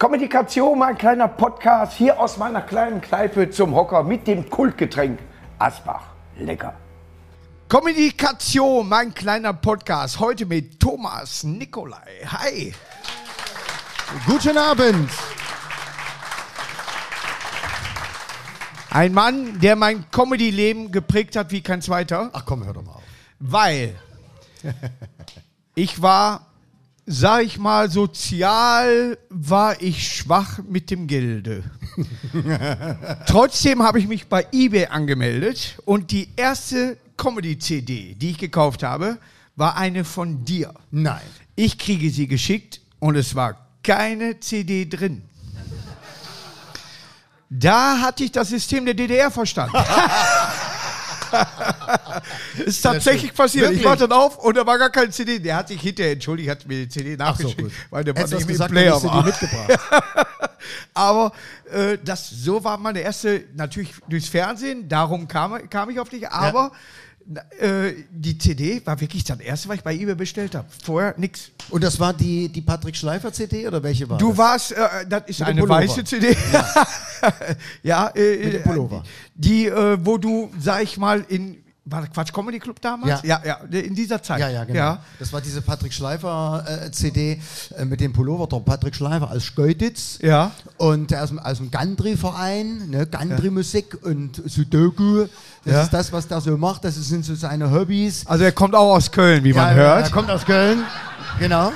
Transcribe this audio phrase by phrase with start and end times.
[0.00, 5.18] Kommunikation, mein kleiner Podcast hier aus meiner kleinen Kneipe zum Hocker mit dem Kultgetränk
[5.58, 6.04] Asbach.
[6.38, 6.72] Lecker.
[7.68, 10.18] Kommunikation, mein kleiner Podcast.
[10.18, 12.24] Heute mit Thomas Nikolai.
[12.24, 12.72] Hi.
[14.24, 15.10] Guten Abend.
[18.88, 22.92] Ein Mann, der mein Comedy-Leben geprägt hat wie kein zweiter, Ach komm, hör doch mal
[22.92, 23.02] auf.
[23.38, 23.94] weil
[25.74, 26.46] ich war,
[27.12, 31.64] sag ich mal, sozial war ich schwach mit dem Gelde.
[33.26, 39.18] Trotzdem habe ich mich bei eBay angemeldet und die erste Comedy-CD, die ich gekauft habe,
[39.56, 40.72] war eine von dir.
[40.92, 41.20] Nein.
[41.56, 45.22] Ich kriege sie geschickt und es war keine CD drin.
[47.50, 49.76] Da hatte ich das System der DDR verstanden.
[52.64, 53.64] ist tatsächlich passiert.
[53.66, 53.84] Ich Wirklich?
[53.86, 55.38] warte dann auf und da war gar keine CD.
[55.38, 57.72] Der hat sich hinterher entschuldigt, hat mir die CD Ach so, nachgeschickt, gut.
[57.90, 59.22] weil der war Hättest du nicht im gesagt, Player ich war.
[59.22, 59.80] die mitgebracht.
[60.94, 61.32] Aber
[61.72, 66.28] äh, das, so war meine erste, natürlich durchs Fernsehen, darum kam, kam ich auf dich,
[66.28, 66.72] aber
[67.60, 70.66] äh, die CD war wirklich das erste, was ich bei eBay bestellt habe.
[70.84, 71.50] Vorher nix.
[71.70, 74.38] Und das war die, die Patrick Schleifer CD oder welche war Du das?
[74.38, 74.78] warst, äh,
[75.08, 76.36] das ist Mit eine weiße CD.
[77.82, 79.02] Ja, äh, Mit dem Pullover.
[79.34, 83.22] Die, äh, wo du, sag ich mal, in, war das Quatsch Comedy Club damals?
[83.22, 83.40] Ja.
[83.44, 84.40] ja, ja, in dieser Zeit.
[84.40, 84.78] Ja, ja, genau.
[84.78, 85.04] Ja.
[85.18, 87.40] Das war diese Patrick Schleifer äh, CD
[87.76, 88.46] äh, mit dem Pullover.
[88.46, 90.18] Der Patrick Schleifer als Skeutitz.
[90.20, 90.52] Ja.
[90.76, 93.06] Und der aus aus dem Gandri-Verein, ne?
[93.06, 95.26] Gandri-Musik und Sudoku.
[95.64, 95.82] Das Ja.
[95.82, 96.84] ist das, was der so macht.
[96.84, 98.26] Das sind so seine Hobbys.
[98.26, 100.04] Also er kommt auch aus Köln, wie man ja, hört.
[100.06, 100.84] Er kommt aus Köln.
[101.38, 101.72] Genau.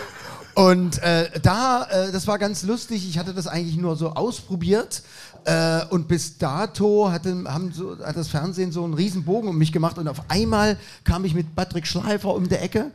[0.55, 3.09] Und äh, da, äh, das war ganz lustig.
[3.09, 5.03] Ich hatte das eigentlich nur so ausprobiert.
[5.45, 9.59] Äh, und bis dato hatte, haben so, hat das Fernsehen so einen riesen Bogen um
[9.59, 9.99] mich gemacht.
[9.99, 12.93] Und auf einmal kam ich mit Patrick Schleifer um die Ecke.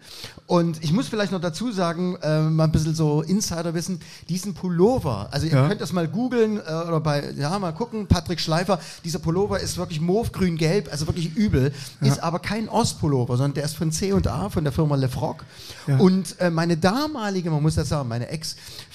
[0.48, 5.28] Und ich muss vielleicht noch dazu sagen, äh, mal ein bisschen so Insiderwissen, diesen Pullover,
[5.32, 5.68] also ihr Ja.
[5.68, 9.78] könnt das mal googeln äh, oder bei, ja, mal gucken, Patrick Schleifer, dieser Pullover ist
[9.78, 14.64] wirklich mauvgrün-gelb, also wirklich übel, ist aber kein Ostpullover, sondern der ist von C&A, von
[14.64, 15.46] der Firma Lefrock.
[16.00, 18.28] Und äh, meine damalige, man muss das sagen, meine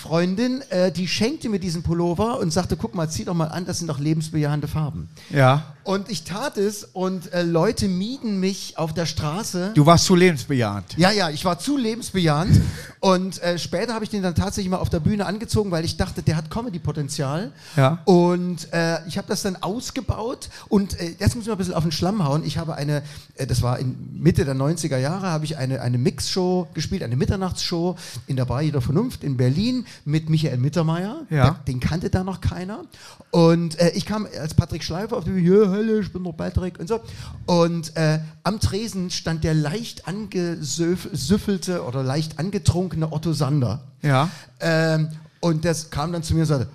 [0.04, 3.64] Ex-Freundin, äh, die schenkte mir diesen Pullover und sagte, guck mal, zieh doch mal an,
[3.64, 5.08] das sind doch lebensbejahende Farben.
[5.30, 5.74] Ja.
[5.82, 9.72] Und ich tat es und äh, Leute mieden mich auf der Straße.
[9.74, 10.96] Du warst zu lebensbejahend.
[10.96, 12.60] Ja, ja, ich war zu lebensbejahend
[13.00, 15.96] und äh, später habe ich den dann tatsächlich mal auf der Bühne angezogen, weil ich
[15.96, 17.52] dachte, der hat Comedy-Potenzial.
[17.76, 17.98] Ja.
[18.04, 21.74] Und äh, ich habe das dann ausgebaut und äh, jetzt muss ich mal ein bisschen
[21.74, 22.44] auf den Schlamm hauen.
[22.44, 23.02] Ich habe eine,
[23.36, 27.16] äh, das war in Mitte der 90er Jahre, habe ich eine, eine Mixshow gespielt, eine
[27.16, 31.22] Mitternachtsshow in der Bar jeder Vernunft in Berlin mit Michael Mittermeier.
[31.30, 31.60] Ja.
[31.66, 32.82] Den kannte da noch keiner.
[33.30, 36.78] Und äh, ich kam als Patrick Schleifer auf die Bühne, hallo, ich bin der Patrick
[36.78, 37.00] und so.
[37.46, 43.82] Und äh, am Tresen stand der leicht angesüffelte oder leicht angetrunkene Otto Sander.
[44.02, 44.30] Ja.
[44.60, 45.08] Ähm,
[45.40, 46.68] und das kam dann zu mir und sagte,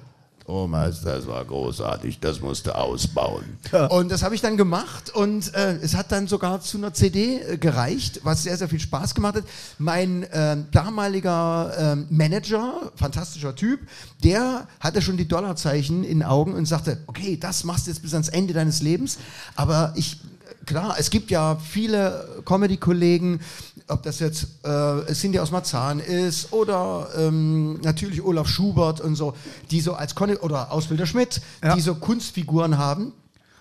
[0.49, 3.43] Thomas, das war großartig, das musst du ausbauen.
[3.91, 7.37] Und das habe ich dann gemacht und äh, es hat dann sogar zu einer CD
[7.37, 9.43] äh, gereicht, was sehr, sehr viel Spaß gemacht hat.
[9.77, 13.81] Mein äh, damaliger ähm, Manager, fantastischer Typ,
[14.23, 18.01] der hatte schon die Dollarzeichen in den Augen und sagte, okay, das machst du jetzt
[18.01, 19.19] bis ans Ende deines Lebens,
[19.55, 20.17] aber ich
[20.65, 23.39] klar, es gibt ja viele Comedy-Kollegen,
[23.87, 29.33] ob das jetzt äh, Cindy aus Marzahn ist oder ähm, natürlich Olaf Schubert und so,
[29.71, 31.75] die so als Con oder Ausbilder Schmidt, Ja.
[31.75, 33.13] die so Kunstfiguren haben.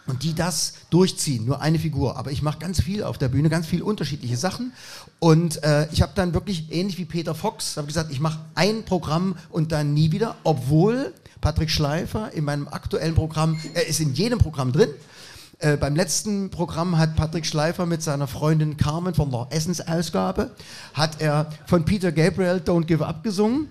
[0.06, 2.16] Und die das durchziehen, nur eine Figur.
[2.16, 4.72] Aber ich mache ganz viel auf der Bühne, ganz viele unterschiedliche Sachen.
[5.19, 8.84] Und äh, ich habe dann wirklich, ähnlich wie Peter Fox, habe gesagt, ich mache ein
[8.87, 10.37] Programm und dann nie wieder.
[10.44, 14.88] Obwohl Patrick Schleifer in meinem aktuellen Programm, er ist in jedem Programm drin.
[15.60, 20.52] Äh, beim letzten Programm hat Patrick Schleifer mit seiner Freundin Carmen von der Essensausgabe,
[20.94, 23.69] hat er von Peter Gabriel Don't Give Up gesungen.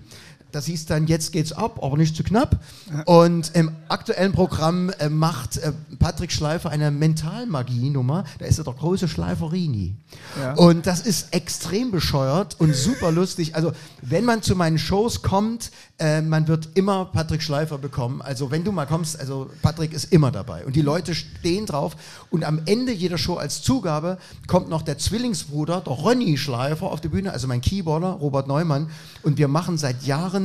[0.52, 2.60] Das hieß dann, jetzt geht's ab, aber nicht zu knapp.
[3.04, 8.24] Und im aktuellen Programm äh, macht äh, Patrick Schleifer eine Mentalmagie-Nummer.
[8.38, 9.94] Da ist er der große Schleiferini.
[10.40, 10.54] Ja.
[10.54, 13.54] Und das ist extrem bescheuert und super lustig.
[13.56, 13.72] Also,
[14.02, 18.22] wenn man zu meinen Shows kommt, äh, man wird immer Patrick Schleifer bekommen.
[18.22, 20.64] Also, wenn du mal kommst, also Patrick ist immer dabei.
[20.64, 21.96] Und die Leute stehen drauf.
[22.30, 27.00] Und am Ende jeder Show als Zugabe kommt noch der Zwillingsbruder, der Ronny Schleifer, auf
[27.00, 28.90] die Bühne, also mein Keyboarder, Robert Neumann.
[29.22, 30.37] Und wir machen seit Jahren,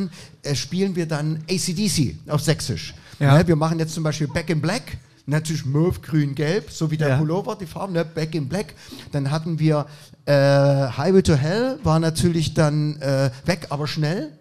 [0.43, 2.93] äh, spielen wir dann ACDC auf Sächsisch.
[3.19, 3.37] Ja.
[3.37, 4.97] Ne, wir machen jetzt zum Beispiel Back in Black.
[5.25, 7.17] Natürlich Mauve, Grün, Gelb, so wie der Ja.
[7.17, 8.03] Pullover, die Farben, ne?
[8.03, 8.73] Back in Black.
[9.13, 9.85] Dann hatten wir
[10.25, 14.33] äh, Highway to Hell, war natürlich dann äh, weg, aber schnell.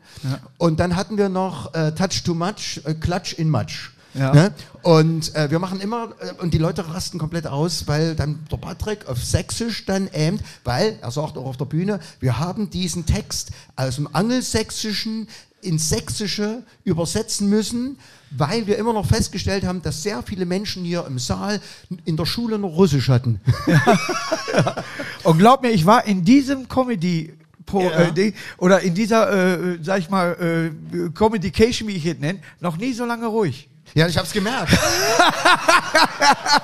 [0.58, 3.91] Und dann hatten wir noch äh, Touch Too Much, äh, Klatsch in Matsch.
[4.14, 4.32] Ja.
[4.34, 4.52] Ne?
[4.82, 8.56] Und äh, wir machen immer, äh, und die Leute rasten komplett aus, weil dann der
[8.56, 13.06] Patrick auf Sächsisch dann ähmt, weil, er sagt auch auf der Bühne, wir haben diesen
[13.06, 15.28] Text aus dem Angelsächsischen
[15.62, 17.96] ins Sächsische übersetzen müssen,
[18.30, 21.60] weil wir immer noch festgestellt haben, dass sehr viele Menschen hier im Saal
[22.04, 23.40] in der Schule noch Russisch hatten.
[25.22, 27.32] Und glaub mir, ich war in diesem Comedy
[27.64, 28.08] Pro, Ja.
[28.14, 29.30] äh, oder in dieser,
[29.72, 33.68] äh, sag ich mal, äh, Communication, wie ich es nenne, noch nie so lange ruhig.
[33.94, 34.72] Ja, ich hab's gemerkt.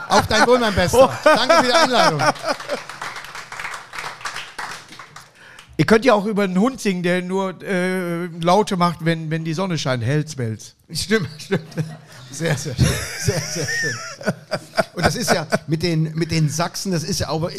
[0.09, 1.19] Auf dein Wohl, mein Bester.
[1.23, 2.23] Danke für die Einladung.
[5.77, 9.45] Ihr könnt ja auch über einen Hund singen, der nur äh, Laute macht, wenn, wenn
[9.45, 10.03] die Sonne scheint.
[10.03, 10.75] Hells Bells.
[10.91, 11.63] Stimmt, stimmt.
[12.31, 12.87] Sehr, sehr schön.
[13.25, 13.95] Sehr, sehr schön.
[14.95, 17.51] Und das ist ja mit den, mit den Sachsen, das ist ja auch.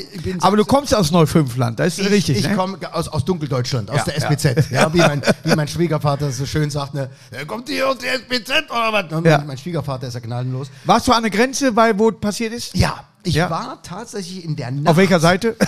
[0.42, 2.38] Aber du kommst aus Neufünfland, das ist ich, richtig.
[2.40, 2.56] Ich ne?
[2.56, 4.30] komme aus, aus Dunkeldeutschland, aus Ja, der ja.
[4.32, 4.70] SPZ.
[4.72, 8.14] Ja, wie, mein, wie mein Schwiegervater so schön sagt, ne, "Er kommt hier aus der
[8.16, 9.12] SPZ oder was?
[9.12, 9.44] Und Ja.
[9.46, 10.68] Mein Schwiegervater ist ja gnadenlos.
[10.86, 12.76] Warst du an der Grenze, bei, wo es passiert ist?
[12.76, 13.50] Ja, ich Ja.
[13.50, 14.88] war tatsächlich in der Nacht.
[14.88, 15.56] Auf welcher Seite?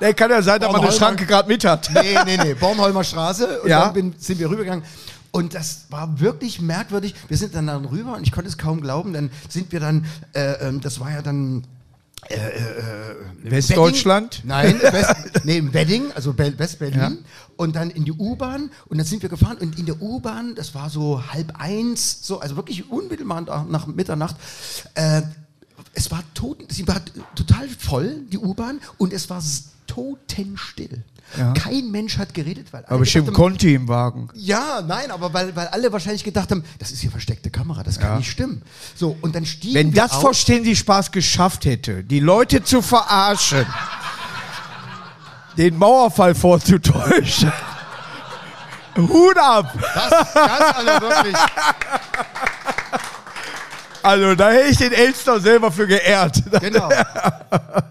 [0.00, 1.88] Der kann ja sein, dass man eine Schranke gerade mit hat.
[1.94, 3.60] Nee, nee, nee, Bornholmer Straße.
[3.62, 3.84] Und Ja.
[3.86, 4.84] dann bin, sind wir rübergegangen.
[5.34, 7.12] Und das war wirklich merkwürdig.
[7.26, 9.12] Wir sind dann, dann rüber und ich konnte es kaum glauben.
[9.12, 11.64] Dann sind wir dann, äh, ähm, das war ja dann
[13.42, 14.44] Westdeutschland?
[14.44, 14.48] Wedding.
[14.48, 17.18] Nein, West, nee, im Wedding, also Be- West-Berlin.
[17.56, 18.70] Und dann in die U-Bahn.
[18.86, 19.56] Und dann sind wir gefahren.
[19.58, 23.86] Und in der U-Bahn, das war so halb eins, so, also wirklich unmittelbar nach, nach
[23.88, 24.36] Mitternacht.
[24.94, 25.22] Äh,
[25.94, 27.00] es war tot, sie war
[27.34, 28.80] total voll, die U-Bahn.
[28.98, 29.42] Und es war
[29.86, 31.02] totenstill.
[31.38, 31.52] Ja.
[31.54, 34.28] Kein Mensch hat geredet, weil alle Aber bestimmt haben, Conti im Wagen.
[34.34, 37.98] ja, nein, aber weil, weil alle wahrscheinlich gedacht haben, das ist hier versteckte Kamera, das
[37.98, 38.16] kann Ja.
[38.18, 38.62] nicht stimmen.
[38.94, 40.20] So, und dann stiegen Wenn das aus.
[40.20, 43.66] vor Stehen Sie Spaß geschafft hätte, die Leute zu verarschen,
[45.56, 47.52] den Mauerfall vorzutäuschen.
[48.96, 49.72] Hut ab!
[49.94, 51.36] Das, das also wirklich.
[54.04, 56.42] Also, da hätte ich den Elster selber für geehrt.
[56.60, 56.88] Genau.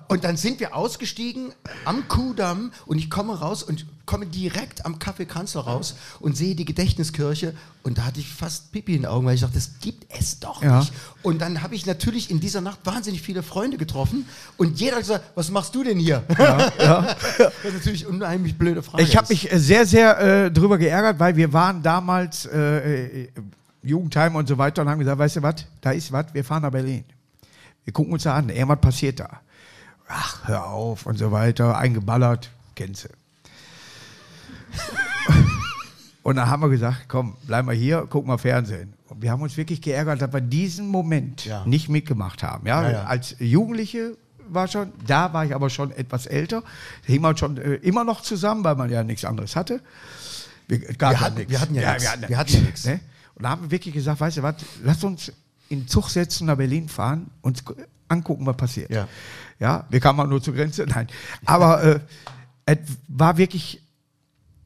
[0.08, 1.54] Und dann sind wir ausgestiegen
[1.86, 6.56] am Kudamm und ich komme raus und komme direkt am Café Kanzler raus und sehe
[6.56, 9.72] die Gedächtniskirche und da hatte ich fast Pipi in den Augen, weil ich dachte, das
[9.82, 10.80] gibt es doch Ja.
[10.80, 10.92] nicht.
[11.24, 14.28] Und dann habe ich natürlich in dieser Nacht wahnsinnig viele Freunde getroffen
[14.58, 16.24] und jeder hat gesagt, was machst du denn hier?
[16.38, 16.74] das
[17.64, 19.04] ist natürlich eine unheimlich blöde Frage.
[19.04, 23.30] Ich habe mich sehr, sehr äh, drüber geärgert, weil wir waren damals äh, äh,
[23.84, 26.64] Jugendheim und so weiter und haben gesagt, weißt du was, da ist was, wir fahren
[26.64, 27.04] nach Berlin.
[27.84, 29.42] Wir gucken uns da an, irgendwas passiert da.
[30.08, 33.10] Ach, hör auf und so weiter, eingeballert, kennst du.
[36.24, 38.94] Und dann haben wir gesagt, komm, bleib mal hier, guck mal Fernsehen.
[39.10, 41.66] Und wir haben uns wirklich geärgert, dass wir diesen Moment Ja.
[41.66, 42.66] nicht mitgemacht haben.
[42.66, 42.82] Ja?
[42.84, 43.04] Ja, ja.
[43.04, 44.16] Als Jugendliche
[44.48, 46.62] war schon, da war ich aber schon etwas älter.
[46.62, 46.68] Da
[47.08, 49.82] hing man schon äh, immer noch zusammen, weil man ja nichts anderes hatte.
[50.70, 52.30] Wir, Wir hatten- wir hatten ja nichts.
[52.30, 52.86] Wir hatten ja nichts.
[52.86, 53.02] Ne?
[53.36, 55.32] Und da haben wir wirklich gesagt, weißt du was, lass uns
[55.70, 57.74] in den Zug setzen, nach Berlin fahren und gu-
[58.08, 58.92] angucken, was passiert.
[58.92, 59.08] Ja.
[59.60, 61.08] Ja, wir kamen mal nur zur Grenze, nein.
[61.46, 62.00] Aber äh,
[62.66, 62.78] es
[63.08, 63.82] war wirklich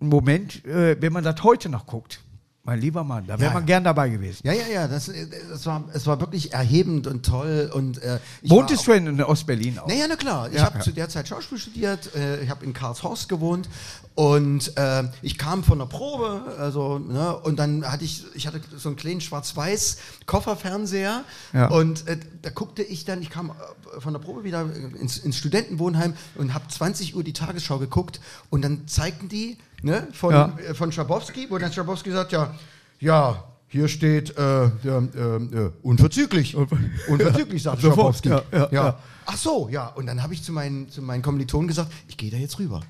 [0.02, 2.22] ein Moment, äh, wenn man das heute noch guckt,
[2.68, 3.66] mein lieber Mann, da wäre Ja, man ja.
[3.68, 4.42] gern dabei gewesen.
[4.46, 7.72] Ja, ja, ja, das, äh, das war, es war wirklich erhebend und toll.
[7.74, 9.88] Und, äh, Wohntest du in Ostberlin auch?
[9.88, 10.50] Naja, na klar.
[10.50, 13.70] Ich Ja, habe zu der Zeit Schauspiel studiert, äh, ich habe in Karlshorst gewohnt
[14.16, 18.60] und äh, ich kam von der Probe, also, ne, und dann hatte ich, ich hatte
[18.76, 21.24] so einen kleinen schwarz-weiß Kofferfernseher
[21.70, 24.66] und äh, da guckte ich dann, ich kam äh, von der Probe wieder
[25.00, 30.08] ins, ins Studentenwohnheim und habe 20 Uhr die Tagesschau geguckt und dann zeigten die ne,
[30.14, 30.58] von, Ja.
[30.70, 32.54] äh, von Schabowski, wo dann Schabowski sagt, ja,
[33.00, 36.56] ja, hier steht äh, äh, äh, unverzüglich.
[36.56, 38.30] Unverzüglich, sagt Schabowski.
[38.30, 39.00] ja, ja, ja.
[39.26, 39.88] Ach so, ja.
[39.88, 42.82] Und dann habe ich zu meinen, zu meinen Kommilitonen gesagt, ich gehe da jetzt rüber.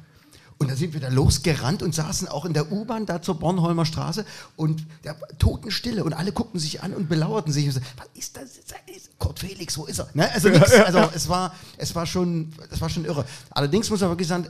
[0.59, 3.85] Und dann sind wir da losgerannt und saßen auch in der U-Bahn da zur Bornholmer
[3.85, 4.25] Straße
[4.55, 8.37] und war Totenstille und alle guckten sich an und belauerten sich und so, was ist
[8.37, 8.49] das?
[9.19, 10.07] Kurt Felix, wo ist er?
[10.15, 10.31] Ne?
[10.31, 13.25] Also, nix, also es war, es war schon, es war schon irre.
[13.51, 14.47] Allerdings muss man wirklich sagen,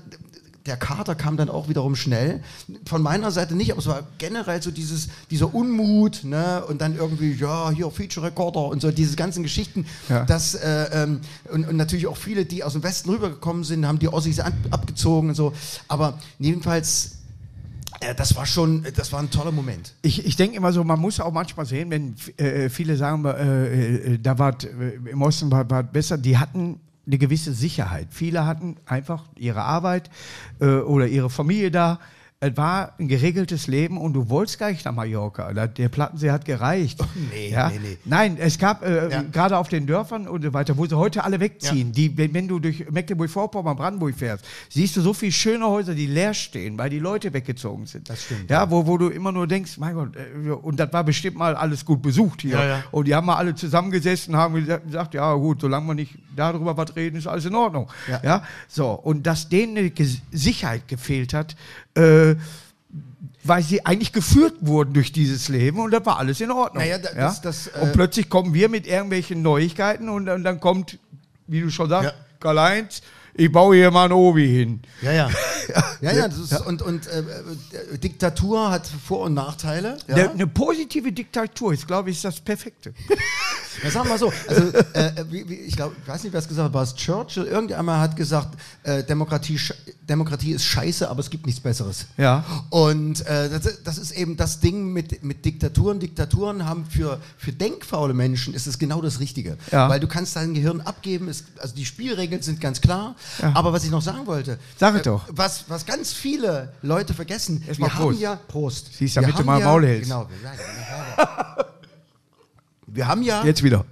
[0.68, 2.42] der Kater kam dann auch wiederum schnell.
[2.86, 6.64] Von meiner Seite nicht, aber es war generell so dieses, dieser Unmut, ne?
[6.66, 9.86] Und dann irgendwie, ja, hier Feature Recorder und so, diese ganzen Geschichten.
[10.10, 10.26] Ja.
[10.26, 11.22] Das, äh, ähm,
[11.52, 15.30] und, und natürlich auch viele, die aus dem Westen rübergekommen sind, haben die an, abgezogen
[15.30, 15.54] und so.
[15.88, 17.20] Aber jedenfalls,
[18.02, 19.94] äh, das war schon, das war ein toller Moment.
[20.02, 24.14] Ich, ich denke immer so, man muss auch manchmal sehen, wenn äh, viele sagen, äh,
[24.14, 24.56] äh, da war
[25.10, 28.10] im Osten war, war besser, die hatten eine gewisse Sicherheit.
[28.12, 30.10] Viele hatten einfach ihre Arbeit
[30.60, 32.00] äh, oder ihre Familie da.
[32.39, 35.51] Es war ein geregeltes Leben und du wolltest gar nicht nach Mallorca.
[35.65, 37.00] Der Plattensee hat gereicht.
[37.34, 37.70] nee, ja?
[37.70, 37.98] nee, nee.
[38.06, 39.24] Nein, es gab äh, Ja.
[39.24, 41.91] gerade auf den Dörfern und so weiter, wo sie heute alle wegziehen.
[41.94, 46.06] Die, wenn, wenn du durch Mecklenburg-Vorpommern, Brandenburg fährst, siehst du so viele schöne Häuser, die
[46.06, 48.08] leer stehen, weil die Leute weggezogen sind.
[48.08, 51.03] Das stimmt, Ja, wo, wo du immer nur denkst, mein Gott, äh, und das war
[51.03, 52.51] bestimmt mal alles gut besucht hier.
[52.60, 52.84] Ja, ja.
[52.91, 56.77] Und die haben mal alle zusammengesessen, haben gesa- gesagt, ja gut, solange wir nicht darüber
[56.77, 57.88] was reden, ist alles in Ordnung.
[58.08, 58.22] Ja.
[58.24, 58.91] Ja, so.
[58.91, 59.91] Und dass denen eine
[60.32, 61.56] Sicherheit gefehlt hat,
[61.96, 62.26] äh,
[63.43, 66.84] weil sie eigentlich geführt wurden durch dieses Leben und das war alles in Ordnung.
[66.84, 67.15] Naja, da- ja?
[67.27, 71.00] das- das, äh, und plötzlich kommen wir mit irgendwelchen Neuigkeiten und, dann- dann kommt,
[71.48, 72.13] wie du schon sagst, Ja.
[72.39, 73.01] Karl-Heinz,
[73.38, 74.82] ich baue hier mal ein Obi hin.
[75.01, 75.29] Ja, ja.
[76.01, 79.98] ja, ja, ist, und, und äh, äh, Diktatur hat Vor- und Nachteile.
[80.08, 80.15] Ja?
[80.15, 82.94] Eine, eine positive Diktatur ist, glaube ich, das Perfekte.
[83.84, 84.62] Ja, sagen wir mal so, also
[84.94, 87.44] äh, wie, wie, ich glaube, ich weiß nicht, wer es gesagt hat, war es Churchill?
[87.44, 89.60] Irgendjemand hat gesagt, äh, Demokratie,
[90.10, 92.08] Demokratie ist scheiße, aber es gibt nichts Besseres.
[92.17, 92.44] Ja.
[92.70, 96.00] Und äh, das, das ist eben das Ding mit, mit Diktaturen.
[96.00, 99.58] Diktaturen haben für, für denkfaule Menschen ist es genau das Richtige.
[99.72, 99.89] Ja.
[99.89, 103.15] Weil du kannst dein Gehirn abgeben, es, also die Spielregeln sind ganz klar.
[103.53, 105.25] Aber was ich noch sagen wollte, Sag es doch.
[105.31, 108.19] was, was ganz viele Leute vergessen, Erst wir haben Prost.
[108.19, 108.89] ja, Prost.
[108.93, 110.10] Siehst, Wir damit du mal ja, Maul hältst.
[110.10, 110.27] Genau,
[112.88, 113.86] wir, haben ja Jetzt wieder.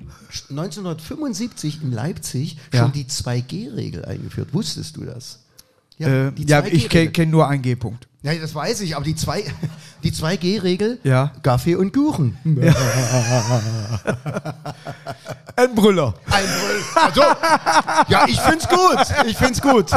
[0.49, 2.81] 1975 in Leipzig Ja.
[2.83, 4.49] schon die 2G-Regel eingeführt.
[4.53, 5.39] Wusstest du das?
[5.99, 6.89] Äh, die ja, ich 2G-Regel.
[6.89, 8.07] kenne kenn nur einen G-Punkt.
[8.21, 9.43] Ja, das weiß ich, aber die, zwei,
[10.03, 11.31] die 2G-Regel, Ja.
[11.43, 12.37] Kaffee und Kuchen.
[15.55, 16.13] Ein Brüller.
[16.25, 16.81] Ein Brüll.
[16.95, 17.21] Also,
[18.09, 18.97] ja, ich find's gut.
[19.27, 19.91] Ich find's gut.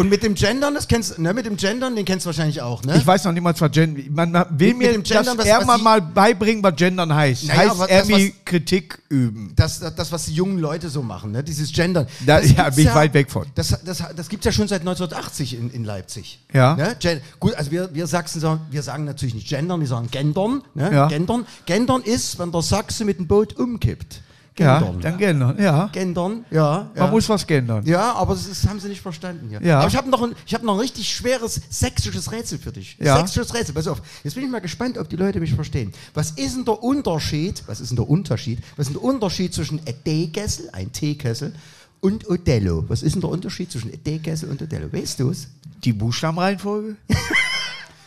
[0.00, 2.82] Und mit dem Gendern, das kennst ne, mit dem Gendern, den kennst du wahrscheinlich auch,
[2.84, 2.96] ne?
[2.96, 4.02] Ich weiß noch nicht mal, was Gendern.
[4.14, 7.14] Man man will Mit- mit mir dem Gendern, das was- was mal, beibringen, was Gendern
[7.14, 7.44] heißt.
[7.48, 9.52] Naja, heißt aber er das, Kritik üben.
[9.56, 11.44] das, das, das, was die jungen Leute so machen, ne?
[11.44, 12.06] dieses Gendern.
[12.24, 13.44] Da- ja, bin ich weit weg von.
[13.54, 16.40] Das, das, das gibt es ja schon seit 1980 in, in Leipzig.
[16.54, 16.76] Ja.
[16.76, 16.96] Ne?
[16.98, 20.62] Gen Gut, also wir, wir Sachsen sagen, wir sagen natürlich nicht gendern, wir sagen gendern.
[20.74, 20.90] Ne?
[20.94, 21.08] Ja.
[21.08, 21.44] Gendern.
[21.66, 24.22] Gendern ist, wenn der Sachse mit dem Boot umkippt.
[24.60, 25.00] Ja, Gendern.
[25.00, 25.58] dann Gendern.
[25.62, 25.86] Ja.
[25.92, 26.90] Gendern, ja.
[26.94, 27.02] ja.
[27.02, 27.84] Man muss was gendern.
[27.86, 29.62] ja, aber das ist, haben sie nicht verstanden hier.
[29.62, 29.78] Ja.
[29.80, 32.96] Aber ich habe noch, ein- ich hab noch ein richtig schweres sächsisches Rätsel für dich.
[33.00, 33.16] Ja.
[33.18, 34.02] Sächsisches Rätsel, pass auf.
[34.22, 35.92] Jetzt bin ich mal gespannt, ob die Leute mich verstehen.
[36.14, 39.54] Was ist denn der Unterschied, was ist denn der Unterschied, was ist denn der Unterschied
[39.54, 41.52] zwischen a Teekessel, ein Teekessel,
[42.00, 42.84] und Othello?
[42.88, 44.92] Was ist denn der Unterschied zwischen a Teekessel und Othello?
[44.92, 45.48] Weißt du es?
[45.84, 46.96] Die Buchstabenreihenfolge?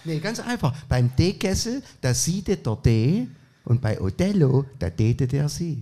[0.06, 0.74] Nee, ganz einfach.
[0.90, 3.28] Beim Teekessel, da siedete der D
[3.64, 5.82] und bei Othello, da dete der Sie.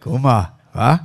[0.00, 0.52] Guck mal.
[0.72, 1.00] wa?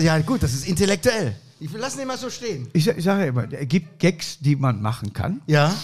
[0.00, 1.36] Ja gut, das ist intellektuell.
[1.60, 2.68] Ich lassen den mal so stehen.
[2.72, 5.40] Ich, ich sage ja immer, es gibt Gags, die man machen kann.
[5.46, 5.74] Ja?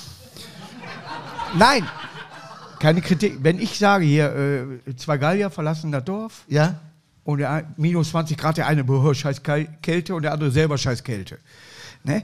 [1.56, 1.84] Nein,
[2.78, 3.38] keine Kritik.
[3.42, 4.34] Wenn ich sage hier,
[4.86, 6.78] äh, zwei Gallier verlassen das Dorf Ja?
[7.24, 9.42] und der ein- minus 20 Grad, der eine boah, scheiß
[9.82, 11.38] Kälte und der andere selber scheiß Kälte.
[12.04, 12.22] Ne?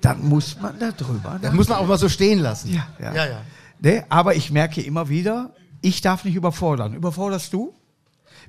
[0.00, 1.38] Dann muss man da drüber.
[1.42, 2.72] Das muss man auch mal so stehen lassen.
[2.72, 3.14] Ja, ja.
[3.14, 3.40] ja, ja.
[3.80, 4.04] Ne?
[4.08, 5.50] Aber ich merke immer wieder,
[5.82, 6.94] ich darf nicht überfordern.
[6.94, 7.74] Überforderst du?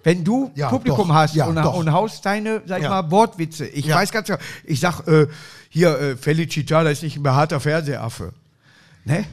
[0.04, 1.14] Wenn du Ja, Publikum doch.
[1.16, 3.68] hast Ja, und, und haust deine, sag ich mal, Wortwitze.
[3.68, 5.28] Ich weiß ganz genau, ich sag, äh,
[5.70, 8.34] hier, äh, Felicità, das ist nicht ein behaarter Fernsehaffe.
[9.06, 9.26] Ne?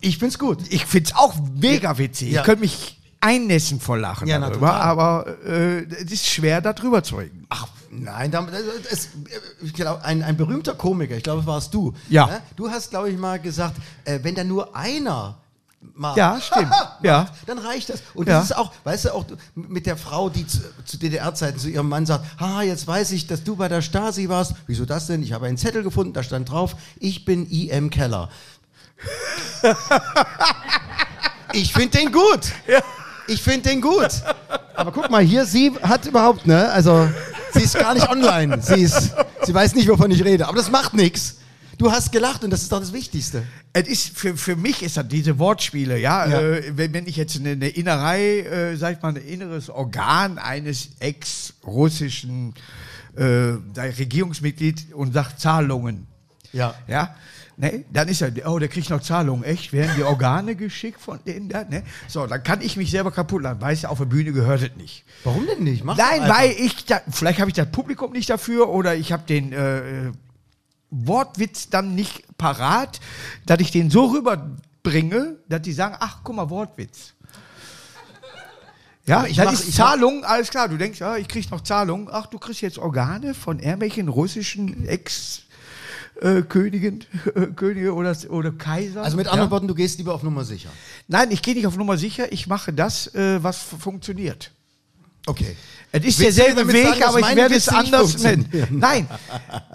[0.00, 0.58] Ich find's gut.
[0.70, 2.32] Ich find's auch mega witzig.
[2.34, 7.02] Ich könnte mich einnässen vor Lachen Ja, darüber, aber äh, es ist schwer, da drüber
[7.02, 7.46] zu reden.
[7.48, 8.46] Ach, nein, da-
[8.90, 9.08] es,
[9.60, 11.94] ich glaube, ein, ein berühmter Komiker, ich glaube, es warst du.
[12.08, 12.26] Ja.
[12.26, 12.40] Ne?
[12.54, 13.74] Du hast, glaube ich, mal gesagt,
[14.04, 15.36] äh, wenn da nur einer
[15.80, 16.72] macht, Ja, stimmt.
[17.02, 17.26] Ja.
[17.46, 18.02] dann reicht das.
[18.14, 18.38] Und Ja.
[18.38, 21.88] das ist auch, weißt du, auch mit der Frau, die zu, zu DDR-Zeiten zu ihrem
[21.88, 24.54] Mann sagt, ha, jetzt weiß ich, dass du bei der Stasi warst.
[24.66, 25.22] Wieso das denn?
[25.22, 27.90] Ich habe einen Zettel gefunden, da stand drauf, ich bin I.M.
[27.90, 28.28] Keller.
[31.52, 32.40] ich finde den gut.
[33.26, 34.08] Ich finde den gut.
[34.74, 37.08] Aber guck mal, hier, sie hat überhaupt, ne, also,
[37.52, 38.60] sie ist gar nicht online.
[38.62, 39.12] Sie ist,
[39.44, 40.46] sie weiß nicht, wovon ich rede.
[40.48, 41.36] Aber das macht nichts.
[41.78, 43.44] Du hast gelacht und das ist doch das Wichtigste.
[43.72, 46.26] Es ist für, für mich ist das diese Wortspiele, ja.
[46.26, 46.40] Ja.
[46.40, 50.38] Äh, wenn, wenn ich jetzt eine, eine Innerei, äh, sag ich mal, ein inneres Organ
[50.38, 52.54] eines ex-russischen
[53.16, 53.22] äh,
[53.76, 56.08] Regierungsmitglied und sagt Zahlungen,
[56.52, 56.74] Ja.
[56.88, 57.14] ja.
[57.60, 59.72] Ne, dann ist er, oh, der kriegt noch Zahlungen, echt?
[59.72, 61.64] Werden die Organe geschickt von denen da?
[61.64, 61.82] Ne?
[62.06, 63.60] So, dann kann ich mich selber kaputt lachen.
[63.60, 65.04] Weißt du, auf der Bühne gehört es nicht.
[65.24, 65.82] Warum denn nicht?
[65.82, 69.24] Mach Nein, weil ich, da, vielleicht habe ich das Publikum nicht dafür oder ich habe
[69.26, 70.12] den äh,
[70.90, 73.00] Wortwitz dann nicht parat,
[73.46, 77.14] dass ich den so rüberbringe, dass die sagen, ach, guck mal, Wortwitz.
[79.06, 80.68] Ja, ich das mach- ist ich Zahlung, alles klar.
[80.68, 82.10] Du denkst, ja, ich krieg noch Zahlung.
[82.12, 85.42] Ach, du kriegst jetzt Organe von irgendwelchen russischen Ex-
[86.20, 89.02] äh, äh, Könige oder, oder Kaiser.
[89.02, 89.50] Also mit anderen ja?
[89.50, 90.68] Worten, du gehst lieber auf Nummer sicher.
[91.06, 92.30] Nein, ich gehe nicht auf Nummer sicher.
[92.32, 94.52] Ich mache das, äh, was funktioniert.
[95.28, 95.56] Okay.
[95.90, 98.46] Es ist Willst derselbe Weg, sagen, aber ich werde es anders nennen.
[98.70, 99.08] Nein,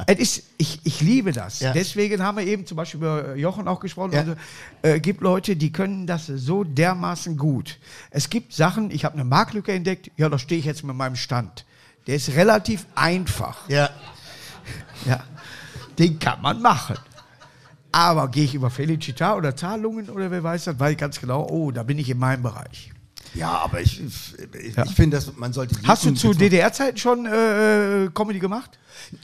[0.05, 1.59] es ist, ich, ich liebe das.
[1.59, 1.73] Ja.
[1.73, 4.11] Deswegen haben wir eben zum Beispiel über Jochen auch gesprochen.
[4.11, 4.19] Ja.
[4.19, 4.35] Also,
[4.83, 7.79] äh, gibt Leute, die können das so dermaßen gut.
[8.11, 11.15] Es gibt Sachen, ich habe eine Marktlücke entdeckt, ja, da stehe ich jetzt mit meinem
[11.15, 11.65] Stand.
[12.05, 13.67] Der ist relativ einfach.
[13.69, 13.89] Ja.
[15.05, 15.21] Ja,
[15.99, 16.95] den kann man machen.
[17.91, 21.45] Aber gehe ich über Felicita oder Zahlungen oder wer weiß das, weiß ich ganz genau,
[21.49, 22.92] oh, da bin ich in meinem Bereich.
[23.35, 24.83] Ja, aber ich, ich, Ja.
[24.85, 25.75] ich finde, dass man sollte.
[25.85, 28.77] Hast du zu DDR-Zeiten schon äh, Comedy gemacht?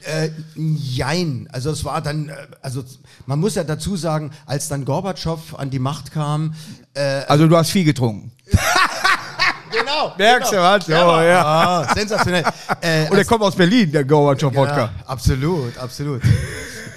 [0.03, 1.47] Äh, jein.
[1.51, 2.83] Also es war dann, äh, also
[3.27, 6.53] man muss ja dazu sagen, als dann Gorbatschow an die Macht kam,
[6.95, 8.31] äh, Also du hast viel getrunken.
[9.71, 10.87] genau, Merkst du was?
[10.87, 11.43] Ja, Oh, ja.
[11.45, 12.43] Ah, sensationell.
[12.81, 14.77] Äh, Und er kommt aus Berlin, der Gorbatschow-Wodka.
[14.77, 16.21] ja, absolut, absolut.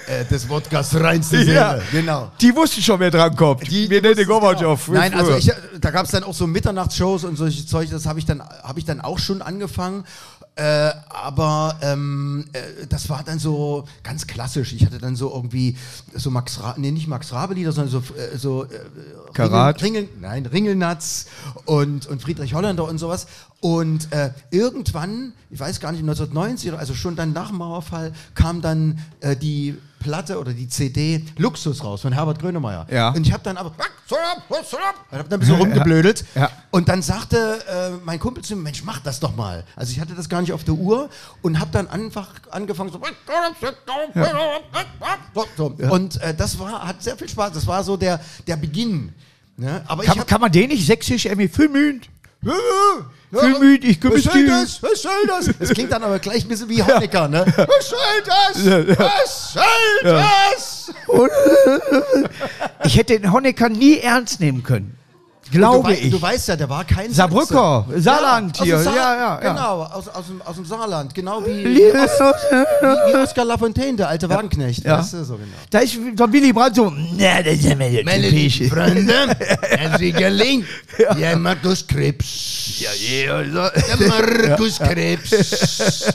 [0.07, 1.53] Äh, des Wodkas reinste Seele.
[1.53, 1.79] Ja.
[1.91, 2.31] Genau.
[2.41, 3.69] Die wussten schon, wer drankommt.
[3.69, 4.85] Die- Wir nennen den Gorbatschow.
[4.85, 4.99] genau.
[4.99, 8.19] Nein, also ich, da gab es dann auch so Mitternachtsshows und solche Zeug, das habe
[8.19, 10.03] ich, dann habe ich dann auch schon angefangen.
[10.55, 14.73] Äh, aber ähm, äh, das war dann so ganz klassisch.
[14.73, 15.75] Ich hatte dann so irgendwie
[16.13, 18.67] so Max Ra nee, nicht Max Rabe-Lieder, sondern so, äh, so äh,
[19.33, 19.81] Karat?
[19.81, 21.25] Ringel, Ringel, nein, Ringelnatz
[21.65, 23.25] und, und Friedrich Holländer und sowas.
[23.63, 28.61] Und äh, irgendwann, ich weiß gar nicht, 1990, also schon dann nach dem Mauerfall, kam
[28.61, 32.85] dann äh, die Platte oder die CD Luxus raus von Herbert Grönemeyer.
[32.91, 33.11] Ja.
[33.11, 33.71] Und ich habe dann aber
[35.13, 36.51] ich habe dann ein bisschen rumgeblödelt Ja.
[36.71, 39.63] und dann sagte äh, mein Kumpel zu mir, Mensch, mach das doch mal.
[39.77, 41.09] Also ich hatte das gar nicht auf der Uhr
[41.41, 42.99] und habe dann einfach angefangen so,
[45.55, 45.71] so.
[45.89, 47.53] und äh, das war hat sehr viel Spaß.
[47.53, 49.13] Das war so der der Beginn.
[49.55, 49.83] Ne?
[49.87, 52.01] Aber ich kann, hab, kann man den nicht sächsisch irgendwie filmen?
[52.43, 54.83] Viel müde, ich was soll das?
[54.83, 55.49] Was soll das?
[55.59, 57.45] Das klingt dann aber gleich ein bisschen wie Honecker, ne?
[57.45, 58.99] Was soll das?
[58.99, 59.63] Was soll
[60.03, 60.91] das?
[62.85, 64.97] Ich hätte den Honecker nie ernst nehmen können.
[65.53, 66.09] Glaube du, ich.
[66.09, 68.01] Du weißt ja, der war kein Saarbrücker, Sachse.
[68.01, 68.77] Saarland ja, hier.
[68.77, 69.53] Dem Ja, ja, ja.
[69.53, 71.13] Genau, aus, aus, dem, aus dem Saarland.
[71.13, 72.07] Genau wie, wie, Liebe-
[73.07, 74.83] wie Oskar Lafontaine, der alte Wagenknecht.
[74.83, 74.99] Ja.
[74.99, 75.47] Weißt du, so genau.
[75.69, 79.13] Da ist so Willy Brandt so, na, das ist ja mir Meine lieben Freunde,
[79.61, 80.65] herzlich gelingt.
[81.17, 82.79] Ja, Markus Krebs.
[82.79, 83.97] Ja, ja, so.
[83.99, 86.13] Der Markus Krebs.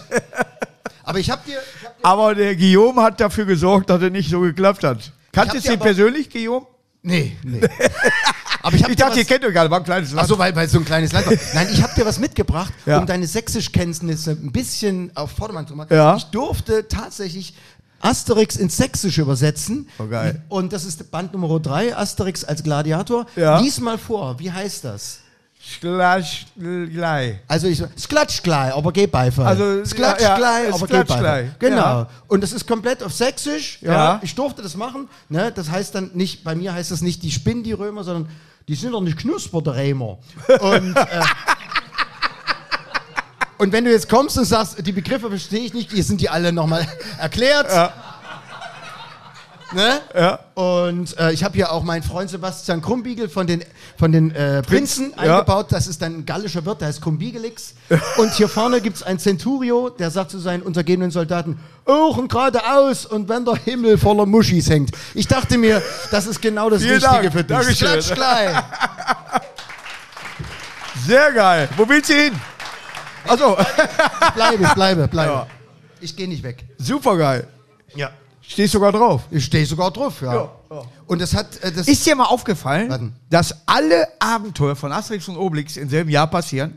[1.04, 1.58] Aber ich hab dir...
[1.80, 5.12] Ich hab dir Aber der Guillaume hat dafür gesorgt, dass er nicht so geklappt hat.
[5.32, 6.66] Kanntest du ihn persönlich, Guillaume?
[7.02, 7.60] nee, nee.
[8.62, 10.24] Aber ich, Ich dachte, ihr kennt euch gar nicht, war ein kleines Land.
[10.24, 11.34] Ach so, weil, weil so ein kleines Land war.
[11.54, 12.98] Nein, ich habe dir was mitgebracht, Ja.
[12.98, 15.94] um deine Sächsischkenntnisse ein bisschen auf Vordermann zu machen.
[15.94, 16.16] Ja.
[16.16, 17.54] Ich durfte tatsächlich
[18.00, 19.88] Asterix ins Sächsische übersetzen.
[19.98, 20.42] Oh, geil.
[20.48, 23.26] Und das ist Band Nummer 3, Asterix als Gladiator.
[23.36, 23.58] Ja.
[23.60, 25.18] Lies mal vor, wie heißt das?
[25.80, 26.46] Gleich.
[27.46, 29.46] Also ich so, sklatsch gleich, aber geh Beifall.
[29.46, 31.54] Also, sklatsch ja, ja, aber geh Beifall.
[31.58, 31.76] Genau.
[31.76, 32.08] Ja.
[32.26, 33.78] Und das ist komplett auf Sächsisch.
[33.82, 33.92] Ja.
[33.92, 34.20] Ja.
[34.22, 35.08] Ich durfte das machen.
[35.28, 35.52] Ne?
[35.54, 38.30] Das heißt dann nicht, bei mir heißt das nicht, die spinnen die Römer, sondern
[38.66, 40.18] die sind doch nicht knusper, der Römer.
[40.60, 41.04] Und, äh,
[43.58, 46.28] und wenn du jetzt kommst und sagst, die Begriffe verstehe ich nicht, die sind die
[46.28, 46.86] alle nochmal
[47.18, 47.68] erklärt.
[49.72, 50.00] Ne?
[50.14, 50.38] Ja.
[50.54, 53.62] Und äh, ich habe hier auch meinen Freund Sebastian Krumbiegel von den,
[53.98, 55.34] von den äh, Prinzen ja.
[55.34, 55.66] eingebaut.
[55.70, 57.74] Das ist ein gallischer Wirt, der heißt Krumbiegelix.
[58.16, 62.30] Und hier vorne gibt es ein Centurio, der sagt zu seinen untergebenen Soldaten, hoch und
[62.30, 64.90] geradeaus und wenn der Himmel voller Muschis hängt.
[65.14, 67.32] Ich dachte mir, das ist genau das Vielen Richtige Dank.
[67.32, 67.56] für dich.
[67.56, 67.88] Dankeschön.
[67.88, 68.56] Klatsch gleich.
[71.06, 71.68] Sehr geil.
[71.76, 72.32] Wo willst du hin?
[73.26, 75.32] Also, Ich bleibe, ich bleibe, bleibe.
[75.38, 75.46] Ja.
[76.00, 76.64] Ich gehe nicht weg.
[76.78, 77.46] super geil.
[77.94, 78.10] Ja.
[78.48, 79.24] Stehst sogar drauf.
[79.30, 80.34] Ich stehe sogar drauf, ja.
[80.34, 80.82] Ja, ja.
[81.06, 83.12] Und das hat, äh, das Ist dir mal aufgefallen, Warten.
[83.28, 86.74] dass alle Abenteuer von Asterix und Obelix im selben Jahr passieren?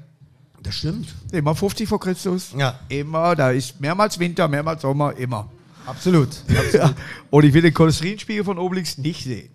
[0.62, 1.08] das stimmt.
[1.32, 2.50] Immer 50 vor Christus.
[2.56, 2.78] Ja.
[2.90, 5.50] Immer, da ist mehrmals Winter, mehrmals Sommer, immer.
[5.86, 6.30] Absolut.
[6.74, 6.94] Ja.
[7.32, 9.50] Und ich will den Cholesterinspiegel von Obelix nicht sehen.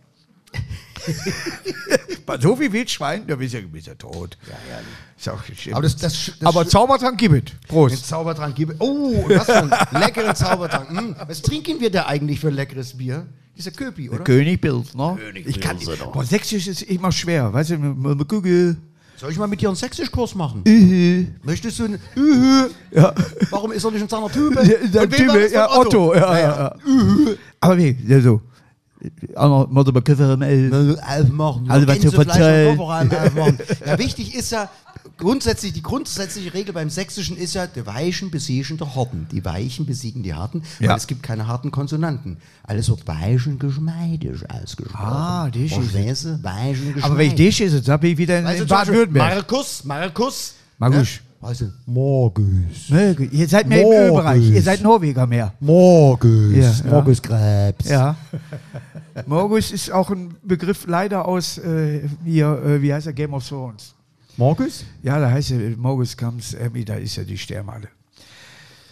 [2.27, 4.37] Bei so wie Wildschwein, da bist du ja, bist ja tot.
[4.47, 4.81] Ja, ja.
[5.17, 5.73] Ist auch.
[5.73, 7.45] Aber das, das, das Aber Zaubertrank gibt es.
[7.61, 8.07] Den Prost.
[8.07, 8.75] Zaubertrank gebe.
[8.79, 10.91] Oh, was für ein leckerer Zaubertrank.
[10.91, 13.27] Hm, was trinken wir da eigentlich für ein leckeres Bier?
[13.57, 14.23] Dieser Köpi, oder?
[14.25, 15.17] Königpilz, ne?
[15.47, 15.79] ich kann,
[16.13, 18.77] boah, Sächsisch ist immer schwer, weißt du, mit- Google.
[19.17, 20.63] Soll ich mal mit dir einen Sächsischkurs machen?
[20.67, 21.27] Ühü.
[21.43, 22.69] Möchtest du einen Ühü?
[22.91, 23.15] Ja.
[23.49, 24.63] Warum ist er nicht in seiner Tübe?
[24.93, 26.15] Der war Typ, ja, von Otto.
[26.15, 26.77] Ja, ja, ja.
[27.61, 28.43] Aber wie, ja, so.
[29.35, 30.99] Einmal muss aber Koffer melden.
[31.01, 31.71] Aufmachen.
[31.71, 32.11] Also, was zu.
[32.13, 33.59] Kofferraum.
[33.85, 34.71] Ja, wichtig ist ja,
[35.19, 39.29] grundsätzlich, die grundsätzliche Regel beim Sächsischen ist ja, die Weichen besiegen die Harten.
[39.31, 40.97] Die Weichen besiegen die Harten, weil Ja.
[40.97, 42.39] es gibt keine harten Konsonanten.
[42.63, 45.07] Alles wird weichen geschmeidig ausgesprochen.
[45.07, 47.05] Ah, das ist geschmeidig.
[47.05, 49.35] Aber wenn ich dich ist, dann bin ich wieder in, in Baden-Württemberg.
[49.35, 50.55] Markus, Markus.
[50.79, 51.21] Markus.
[51.41, 52.89] Weißt du, Markus.
[52.89, 53.25] Möge.
[53.25, 54.09] Ihr seid mehr im Morgens.
[54.09, 54.51] Ölbereich.
[54.51, 55.53] Ihr seid Norweger mehr.
[55.61, 56.53] Markus.
[56.55, 56.91] Ja, ja.
[56.91, 57.89] Markus Krebs.
[57.89, 58.17] Ja.
[59.27, 63.47] Morgus ist auch ein Begriff leider aus äh, hier, äh, wie heißt er, Game of
[63.47, 63.95] Thrones.
[64.37, 64.85] Morgus?
[65.03, 67.89] Ja, da heißt er, Morgus comes, Emmy, da ist ja die Sternmale.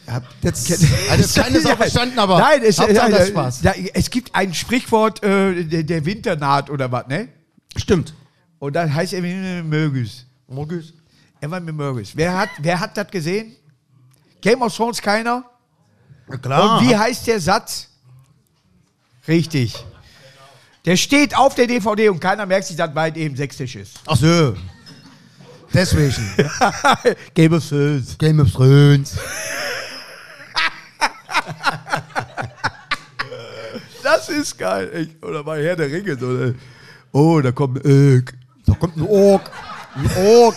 [0.06, 0.70] Hab jetzt,
[1.10, 3.62] also Sau verstanden, aber Nein, es, Hauptsache, ja, Spaß.
[3.62, 7.28] Da, es gibt ein Sprichwort, äh, der, der Winter naht oder was, ne?
[7.76, 8.14] Stimmt.
[8.58, 9.22] Und dann heißt er
[9.62, 10.26] Mögus.
[10.48, 10.94] Morgus?
[11.44, 12.16] Er war mit Mögus.
[12.16, 13.54] Wer hat, wer hat das gesehen?
[14.40, 15.44] Game of Thrones keiner?
[16.30, 16.78] Ja, klar.
[16.80, 17.90] Und wie heißt der Satz?
[19.28, 19.76] Richtig.
[20.86, 24.00] Der steht auf der DVD und keiner merkt sich, dass weit eben sächsisch ist.
[24.06, 24.56] Ach so.
[25.70, 26.14] Deswegen.
[27.34, 28.16] Game of Thrones.
[28.16, 29.18] Game of Thrones.
[34.02, 34.90] Das ist geil.
[34.94, 35.22] echt.
[35.22, 36.18] Oder mal Herr der Ringe.
[36.18, 36.54] So, ne?
[37.12, 38.32] Oh, da kommt ein Ög.
[38.64, 39.50] Da kommt ein Ork.
[39.94, 40.56] Ein Ork.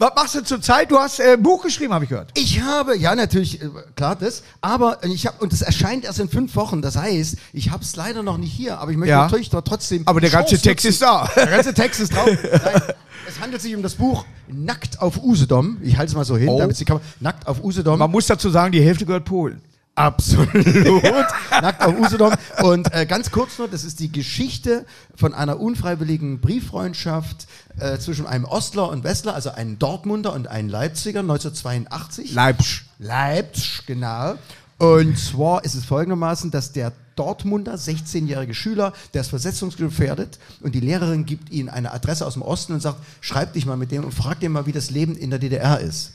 [0.00, 0.90] Was machst du zurzeit?
[0.90, 2.30] Du hast äh, ein Buch geschrieben, habe ich gehört.
[2.34, 6.30] Ich habe, ja natürlich, äh, klar das, aber ich habe, und es erscheint erst in
[6.30, 9.24] fünf Wochen, das heißt, ich habe es leider noch nicht hier, aber ich möchte Ja.
[9.24, 10.04] natürlich trotzdem...
[10.06, 10.94] Aber der ganze Chance Text nutzen.
[10.94, 11.30] ist da.
[11.36, 12.30] Der ganze Text ist drauf.
[12.64, 12.82] Nein,
[13.28, 15.76] es handelt sich um das Buch Nackt auf Usedom.
[15.82, 16.58] Ich halte es mal so hin, Oh.
[16.58, 17.00] damit Sie kann.
[17.20, 17.98] Nackt auf Usedom.
[17.98, 19.60] Man muss dazu sagen, die Hälfte gehört Polen.
[19.94, 20.54] Absolut.
[21.50, 22.32] Nackt auf Usedom.
[22.62, 27.46] Und äh, ganz kurz nur, das ist die Geschichte von einer unfreiwilligen Brieffreundschaft
[27.78, 32.32] äh, zwischen einem Ostler und Westler, also einem Dortmunder und einem Leipziger 1982.
[32.32, 32.84] Leipzig.
[32.98, 34.36] Leipzig, genau.
[34.78, 40.80] Und zwar ist es folgendermaßen, dass der Dortmunder 16-jährige Schüler, der ist versetzungsgefährdet und die
[40.80, 44.04] Lehrerin gibt ihm eine Adresse aus dem Osten und sagt, schreib dich mal mit dem
[44.04, 46.12] und frag den mal, wie das Leben in der DDR ist.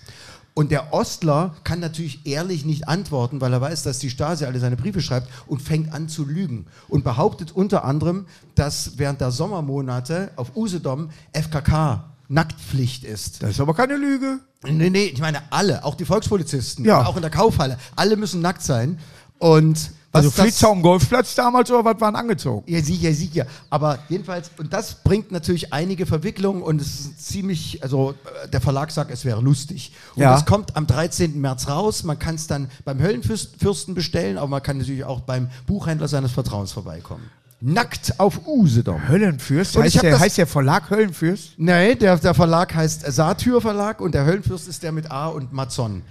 [0.58, 4.60] Und der Ostler kann natürlich ehrlich nicht antworten, weil er weiß, dass die Stasi alle
[4.60, 9.32] seine Briefe schreibt und fängt an zu lügen und behauptet unter anderem, dass während der
[9.32, 13.44] Sommermonate auf Usedom FKK Nacktpflicht ist.
[13.44, 14.40] Das ist aber keine Lüge.
[14.64, 17.06] Nee, nee, ich meine alle, auch die Volkspolizisten, Ja.
[17.06, 18.98] auch in der Kaufhalle, alle müssen nackt sein.
[19.38, 22.64] Und was Also Flitzer am Golfplatz damals oder was waren angezogen?
[22.72, 23.46] Ja, sicher, sicher.
[23.70, 28.62] Aber jedenfalls, und das bringt natürlich einige Verwicklungen und es ist ziemlich, also äh, der
[28.62, 29.92] Verlag sagt, es wäre lustig.
[30.16, 30.32] Und Ja.
[30.34, 31.40] das kommt am 13.
[31.40, 32.04] März raus.
[32.04, 36.32] Man kann es dann beim Höllenfürsten bestellen, aber man kann natürlich auch beim Buchhändler seines
[36.32, 37.24] Vertrauens vorbeikommen.
[37.62, 39.08] Nackt auf Usedom.
[39.08, 39.78] Höllenfürst?
[39.78, 41.54] Heißt der, das- heißt der Verlag Höllenfürst?
[41.58, 45.52] Nee, der, der Verlag heißt Satyr Verlag und der Höllenfürst ist der mit A und
[45.54, 46.04] Mazon.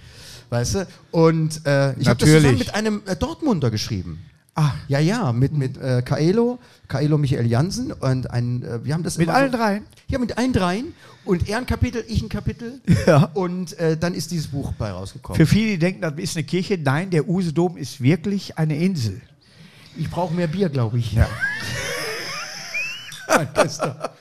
[0.49, 0.87] Weißt du?
[1.11, 4.23] Und äh, ich habe das zusammen mit einem äh, Dortmunder geschrieben.
[4.57, 4.71] Ah.
[4.87, 9.17] Ja, ja, mit, mit äh, Kaelo, Kaelo Michael Jansen und ein, äh, wir haben das
[9.17, 9.83] Mit allen so, dreien?
[10.07, 10.93] Ja, mit allen dreien.
[11.25, 12.79] Und er ein Kapitel, ich ein Kapitel.
[13.05, 13.31] Ja.
[13.33, 15.35] Und äh, dann ist dieses Buch bei rausgekommen.
[15.35, 16.77] Für viele, die denken, das ist eine Kirche.
[16.77, 19.21] Nein, der Usedom ist wirklich eine Insel.
[19.97, 21.11] ich brauche mehr Bier, glaube ich.
[21.13, 21.27] Ja.
[23.27, 24.13] mein Bester.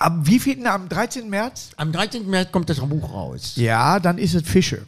[0.00, 0.66] Am wievielten?
[0.66, 1.28] Am 13.
[1.28, 1.70] März?
[1.76, 2.28] Am 13.
[2.28, 3.52] März kommt das Buch raus.
[3.56, 4.86] Ja, dann ist es Fische.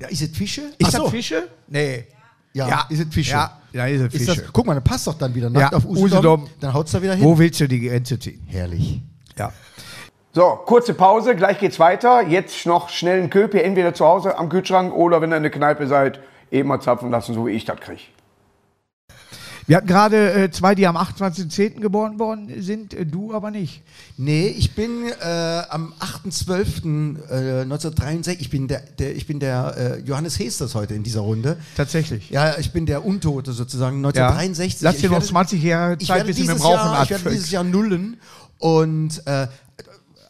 [0.00, 0.62] Ja, ist es Fische?
[0.76, 1.02] Ist Ach so.
[1.04, 1.48] das Fische?
[1.68, 2.06] Nee.
[2.52, 3.30] Ja, ist es Fische?
[3.30, 4.42] Ja, ja ist es Ist Fische.
[4.42, 6.04] das, guck mal, dann passt doch dann wieder nackt Ja, auf Usedom.
[6.04, 6.48] Usedom.
[6.58, 7.24] Dann haut's da wieder hin.
[7.24, 8.42] Wo willst du die Grenze ziehen?
[8.48, 9.00] Herrlich.
[9.38, 9.52] Ja.
[10.32, 12.26] So, kurze Pause, gleich geht's weiter.
[12.26, 15.52] Jetzt noch schnell einen Köpi, entweder zu Hause am Kühlschrank oder wenn ihr in der
[15.52, 16.18] Kneipe seid,
[16.50, 18.02] eben mal zapfen lassen, so wie ich das kriege.
[19.70, 21.78] Wir hatten gerade äh, zwei, die am 28.10.
[21.78, 23.82] geboren worden sind, äh, du aber nicht.
[24.16, 30.40] Nee, ich bin äh, am 8.12.1963, ich bin der, der, ich bin der äh, Johannes
[30.40, 31.56] Hesters heute in dieser Runde.
[31.76, 32.30] Tatsächlich.
[32.30, 34.82] Ja, ich bin der Untote sozusagen, 1963.
[34.82, 37.30] Lass dir noch werde- 20 Jahre Zeit, bis du mit dem Rauchen Jahr, Ich werde
[37.30, 38.16] dieses Jahr nullen
[38.58, 39.46] und äh,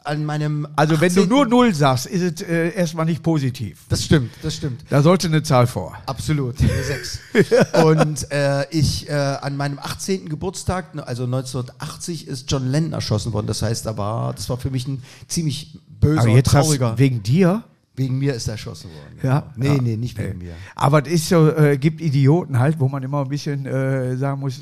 [0.05, 1.29] an meinem Also wenn du 18.
[1.29, 3.79] nur Null sagst, ist es äh, erstmal nicht positiv.
[3.89, 4.85] Das stimmt, das stimmt.
[4.89, 5.97] Da sollte eine Zahl vor.
[6.07, 7.21] Absolut, eine sechs.
[7.85, 10.29] Und äh, ich äh, an meinem 18.
[10.29, 13.47] Geburtstag, ne, also 1980, ist John Lennon erschossen worden.
[13.47, 16.99] Das heißt, da war, das war für mich ein ziemlich böser, Aber jetzt trauriger.
[16.99, 17.63] wegen dir.
[17.97, 19.19] wegen mir ist er erschossen worden.
[19.23, 19.53] Ja.
[19.57, 19.83] Nee, ja.
[19.83, 20.55] nee, nicht wegen mir.
[20.75, 24.41] Aber es ist so, äh, gibt Idioten halt, wo man immer ein bisschen äh, sagen
[24.41, 24.59] muss,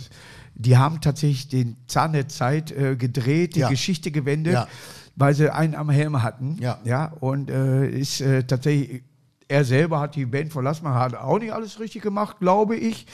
[0.60, 3.68] die haben tatsächlich den Zahn der Zeit äh, gedreht, die Ja.
[3.68, 4.66] Geschichte gewendet, Ja.
[5.18, 6.56] Weil sie einen am Helm hatten.
[6.60, 6.78] Ja.
[6.84, 9.02] ja und äh, ist äh, tatsächlich,
[9.48, 13.06] er selber hat die Band verlassen, man hat auch nicht alles richtig gemacht, glaube ich.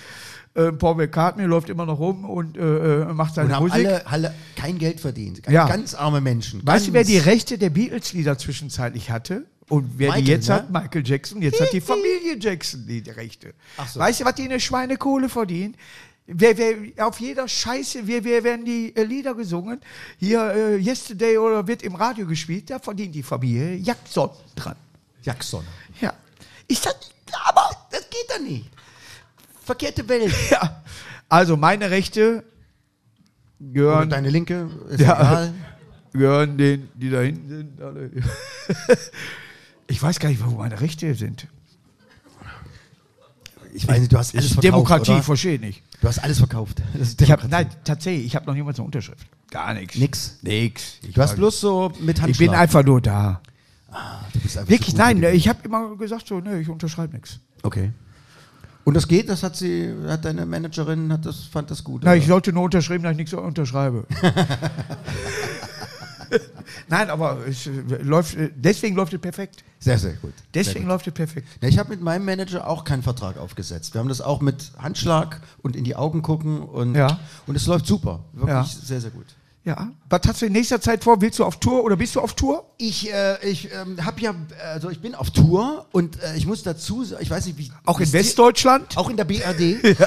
[0.54, 3.86] Äh, Paul McCartney läuft immer noch rum und äh, äh, macht seine Und haben Musik.
[3.86, 5.42] alle, alle kein Geld verdient.
[5.48, 5.66] Ja.
[5.66, 6.64] Ganz arme Menschen.
[6.64, 9.46] Weißt du, wer Ganz- die Rechte der Beatles-Lieder zwischenzeitlich hatte?
[9.68, 10.54] Und wer die Michael, jetzt ne?
[10.54, 10.70] hat?
[10.70, 11.40] Michael Jackson.
[11.40, 13.54] Jetzt hat die Familie Jackson die Rechte.
[13.88, 13.98] So.
[13.98, 15.74] Weißt du, was die eine Schweinekohle verdienen?
[16.26, 19.80] Wer, wer, auf jeder Scheiße, wir, wir werden die äh, Lieder gesungen.
[20.18, 24.76] Hier, äh, Yesterday oder wird im Radio gespielt, da verdient die Familie Jackson dran.
[25.22, 25.64] Jackson.
[26.00, 26.14] Ja.
[26.66, 26.96] Ist das,
[27.44, 28.70] aber, Das geht doch nicht.
[29.64, 30.32] Verkehrte Welt.
[30.50, 30.82] ja.
[31.28, 32.42] Also, meine Rechte
[33.60, 35.14] Und gehören, deine Linke ist Ja.
[35.20, 35.54] egal.
[36.14, 37.82] gehören denen, die da hinten sind.
[37.82, 38.10] Alle.
[39.86, 41.46] Ich weiß gar nicht, wo meine Rechte sind.
[43.74, 45.22] Ich weiß nicht, du hast alles verkauft, Demokratie, oder?
[45.22, 45.82] verstehe ich nicht.
[46.04, 46.82] Du hast alles verkauft.
[47.18, 49.26] Ich hab, nein, tatsächlich, ich habe noch niemals eine Unterschrift.
[49.50, 49.96] Gar nichts.
[49.96, 50.38] Nix.
[50.42, 50.98] Nix.
[51.00, 52.28] Ich, Du hast bloß so mit Handschlag.
[52.28, 53.40] ich bin einfach nur da.
[54.34, 57.40] Du bist einfach Wirklich, so nein, ich habe immer gesagt so, nee, ich unterschreibe nichts.
[57.62, 57.90] Okay.
[58.84, 62.02] Und das geht, das hat sie, hat deine Managerin, hat das, fand das gut.
[62.04, 62.18] Na, oder?
[62.18, 64.06] ich sollte nur unterschreiben, dass ich nichts unterschreibe.
[66.88, 67.70] Nein, aber es äh,
[68.02, 69.62] läuft, äh, deswegen läuft es perfekt.
[69.78, 70.32] sehr, sehr gut.
[70.36, 70.88] Sehr Deswegen gut.
[70.88, 71.48] läuft es perfekt.
[71.60, 73.94] Ja, ich habe mit meinem Manager auch keinen Vertrag aufgesetzt.
[73.94, 77.18] Wir haben das auch mit Handschlag und in die Augen gucken und, Ja.
[77.46, 78.20] und es läuft super.
[78.32, 78.64] Wirklich Ja.
[78.64, 79.26] sehr, sehr gut.
[79.64, 79.90] Ja.
[80.10, 81.22] Was hast du in nächster Zeit vor?
[81.22, 82.66] Willst du auf Tour oder bist du auf Tour?
[82.76, 84.34] Ich, äh, ich ähm, habe ja,
[84.72, 87.72] also ich bin auf Tour und äh, ich muss dazu, sagen, ich weiß nicht, wie.
[87.86, 88.94] Auch in Westdeutschland?
[88.98, 89.82] Auch in der BRD.
[89.82, 89.96] In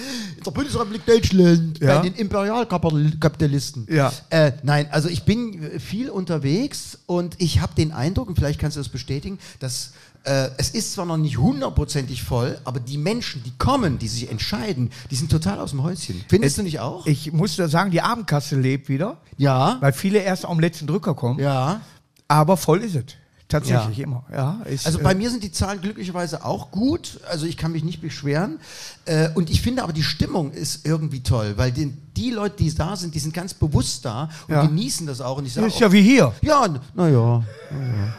[0.44, 1.96] der Bundesrepublik Deutschland, Ja.
[1.96, 3.86] bei den Imperialkapitalisten.
[3.90, 4.12] Ja.
[4.30, 8.60] Äh, nein, also ich bin äh, viel unterwegs und ich habe den Eindruck, und vielleicht
[8.60, 9.92] kannst du das bestätigen, dass
[10.24, 14.30] äh, es ist zwar noch nicht hundertprozentig voll, aber die Menschen, die kommen, die sich
[14.30, 16.22] entscheiden, die sind total aus dem Häuschen.
[16.28, 17.06] Findest du nicht auch?
[17.06, 19.78] Ich muss da sagen, die Abendkasse lebt wieder, ja.
[19.80, 21.38] weil viele erst am letzten Drücker kommen.
[21.38, 21.80] Ja.
[22.28, 23.04] Aber voll ist es.
[23.50, 24.04] Tatsächlich Ja.
[24.04, 24.24] immer.
[24.32, 27.20] Ja, ist, Also äh, bei mir sind die Zahlen glücklicherweise auch gut.
[27.28, 28.58] Also ich kann mich nicht beschweren.
[29.04, 32.74] Äh, und ich finde aber die Stimmung ist irgendwie toll, weil die, die Leute, die
[32.74, 34.64] da sind, die sind ganz bewusst da und Ja.
[34.64, 35.36] genießen das auch.
[35.38, 36.32] Und ich sage ist ja wie hier.
[36.40, 37.42] ja, naja.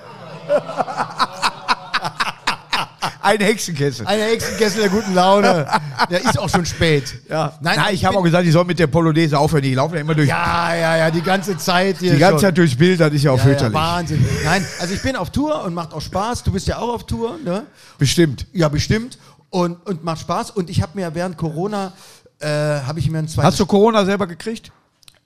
[3.23, 4.07] Ein Hexenkessel.
[4.07, 5.67] Eine Hexenkessel der guten Laune.
[6.09, 7.13] Der ist auch schon spät.
[7.29, 7.57] Ja.
[7.61, 9.63] Nein, Nein, ich habe auch gesagt, ich soll mit der Polonaise aufhören.
[9.63, 10.27] Die laufen ja immer durch.
[10.27, 12.13] Ja, ja, ja, die ganze Zeit hier.
[12.13, 12.39] die ganze schon.
[12.41, 13.73] Zeit durchs Bild, das ist ja auch Ja, ja, fürchterlich.
[13.75, 14.25] Wahnsinn.
[14.43, 16.43] Nein, also ich bin auf Tour und macht auch Spaß.
[16.43, 17.65] Du bist ja auch auf Tour, ne?
[17.97, 18.47] Bestimmt.
[18.53, 19.17] Ja, bestimmt.
[19.49, 20.51] Und, und macht Spaß.
[20.51, 21.93] Und ich habe mir während Corona,
[22.39, 24.71] äh, habe ich mir ein zweites Hast du Corona selber gekriegt?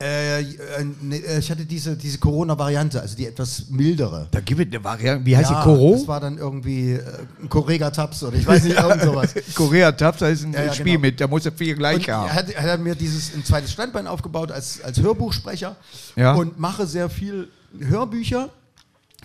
[0.01, 0.45] Äh, äh,
[1.09, 4.27] äh, ich hatte diese, diese Corona-Variante, also die etwas mildere.
[4.31, 5.25] Da gibt es eine Variante.
[5.25, 5.63] Wie heißt ja, die?
[5.63, 5.93] Koro?
[5.93, 7.01] Das war dann irgendwie äh,
[7.41, 9.33] ein Correga-Taps oder ich weiß nicht, irgend sowas.
[9.55, 10.99] Korea Taps, da ist ein Ja, ja, Spiel genau.
[10.99, 12.33] mit, da muss er viel gleich Und er haben.
[12.33, 15.77] hat, hat er mir dieses ein zweites Standbein aufgebaut als, als Hörbuchsprecher
[16.17, 17.47] und mache sehr viel
[17.79, 18.49] Hörbücher,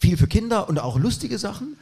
[0.00, 1.76] viel für Kinder und auch lustige Sachen.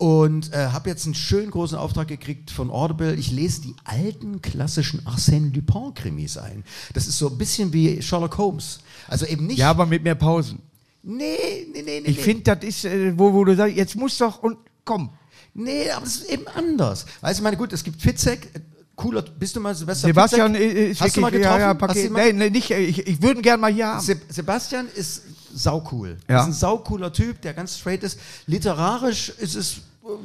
[0.00, 3.14] Und äh, habe jetzt einen schönen großen Auftrag gekriegt von Audible.
[3.16, 6.64] Ich lese die alten klassischen Arsène Lupin-Krimis ein.
[6.94, 8.80] Das ist so ein bisschen wie Sherlock Holmes.
[9.08, 9.58] Also eben nicht.
[9.58, 10.60] Ja, aber mit mehr Pausen.
[11.02, 11.36] nee,
[11.70, 12.10] nee, nee, nee.
[12.10, 12.22] Ich nee.
[12.22, 15.10] finde, das ist, äh, wo, wo du sagst, jetzt muss doch und komm.
[15.52, 17.04] Nee, aber das ist eben anders.
[17.20, 18.60] Weißt du, ich meine, gut, es gibt Fitzek, äh,
[18.96, 20.76] cooler, bist du mal Sebastian Sebastian Fitzek?
[20.76, 21.60] äh, ist Hast du mal wirklich- getroffen?
[21.60, 24.00] Ja, ja, Paket, mal- nee, nee, nicht, äh, ich, ich würde gern mal hier haben.
[24.00, 26.16] Se Sebastian ist saucool.
[26.26, 26.40] Ja.
[26.40, 28.18] Ist ein saucooler Typ, der ganz straight ist.
[28.46, 29.80] Literarisch ist es, äh,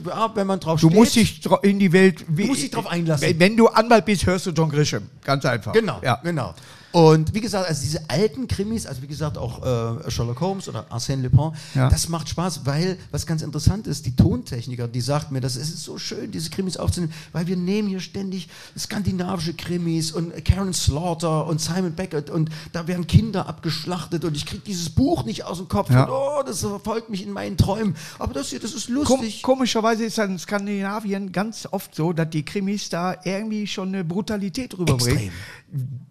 [0.08, 0.98] ja, wenn man drauf Du steht.
[0.98, 2.26] musst dich in die Welt.
[2.28, 3.28] Du musst dich drauf einlassen.
[3.28, 5.10] Wenn, wenn du Anwalt bist, hörst du John Grisham.
[5.24, 5.74] Ganz einfach.
[5.74, 6.20] Genau, Ja.
[6.24, 6.54] genau.
[6.96, 9.62] Und wie gesagt, also diese alten Krimis, also wie gesagt auch
[10.06, 11.90] äh, Sherlock Holmes oder Arsène Lupin, Ja.
[11.90, 15.78] das macht Spaß, weil was ganz interessant ist, die Tontechniker, die sagt mir, das ist
[15.84, 18.48] so schön, diese Krimis aufzunehmen, weil wir nehmen hier ständig
[18.80, 24.46] skandinavische Krimis und Karen Slaughter und Simon Beckett und da werden Kinder abgeschlachtet und ich
[24.46, 26.06] kriege dieses Buch nicht aus dem Kopf Ja.
[26.06, 27.98] und oh, das verfolgt mich in meinen Träumen.
[28.20, 29.42] Aber das hier, das ist Kom lustig.
[29.42, 34.78] komischerweise ist in Skandinavien ganz oft so, dass die Krimis da irgendwie schon eine Brutalität
[34.78, 35.34] rüberbringen, Extrem.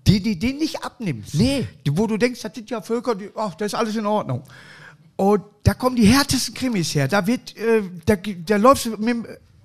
[0.06, 1.34] Die die den nicht abnimmst.
[1.34, 1.66] Nee.
[1.86, 4.42] Die, wo du denkst, das sind ja Völker, die, ach, das ist alles in Ordnung.
[5.16, 7.08] Und da kommen die härtesten Krimis her.
[7.08, 9.16] Da wird, äh, da, da läufst du mit,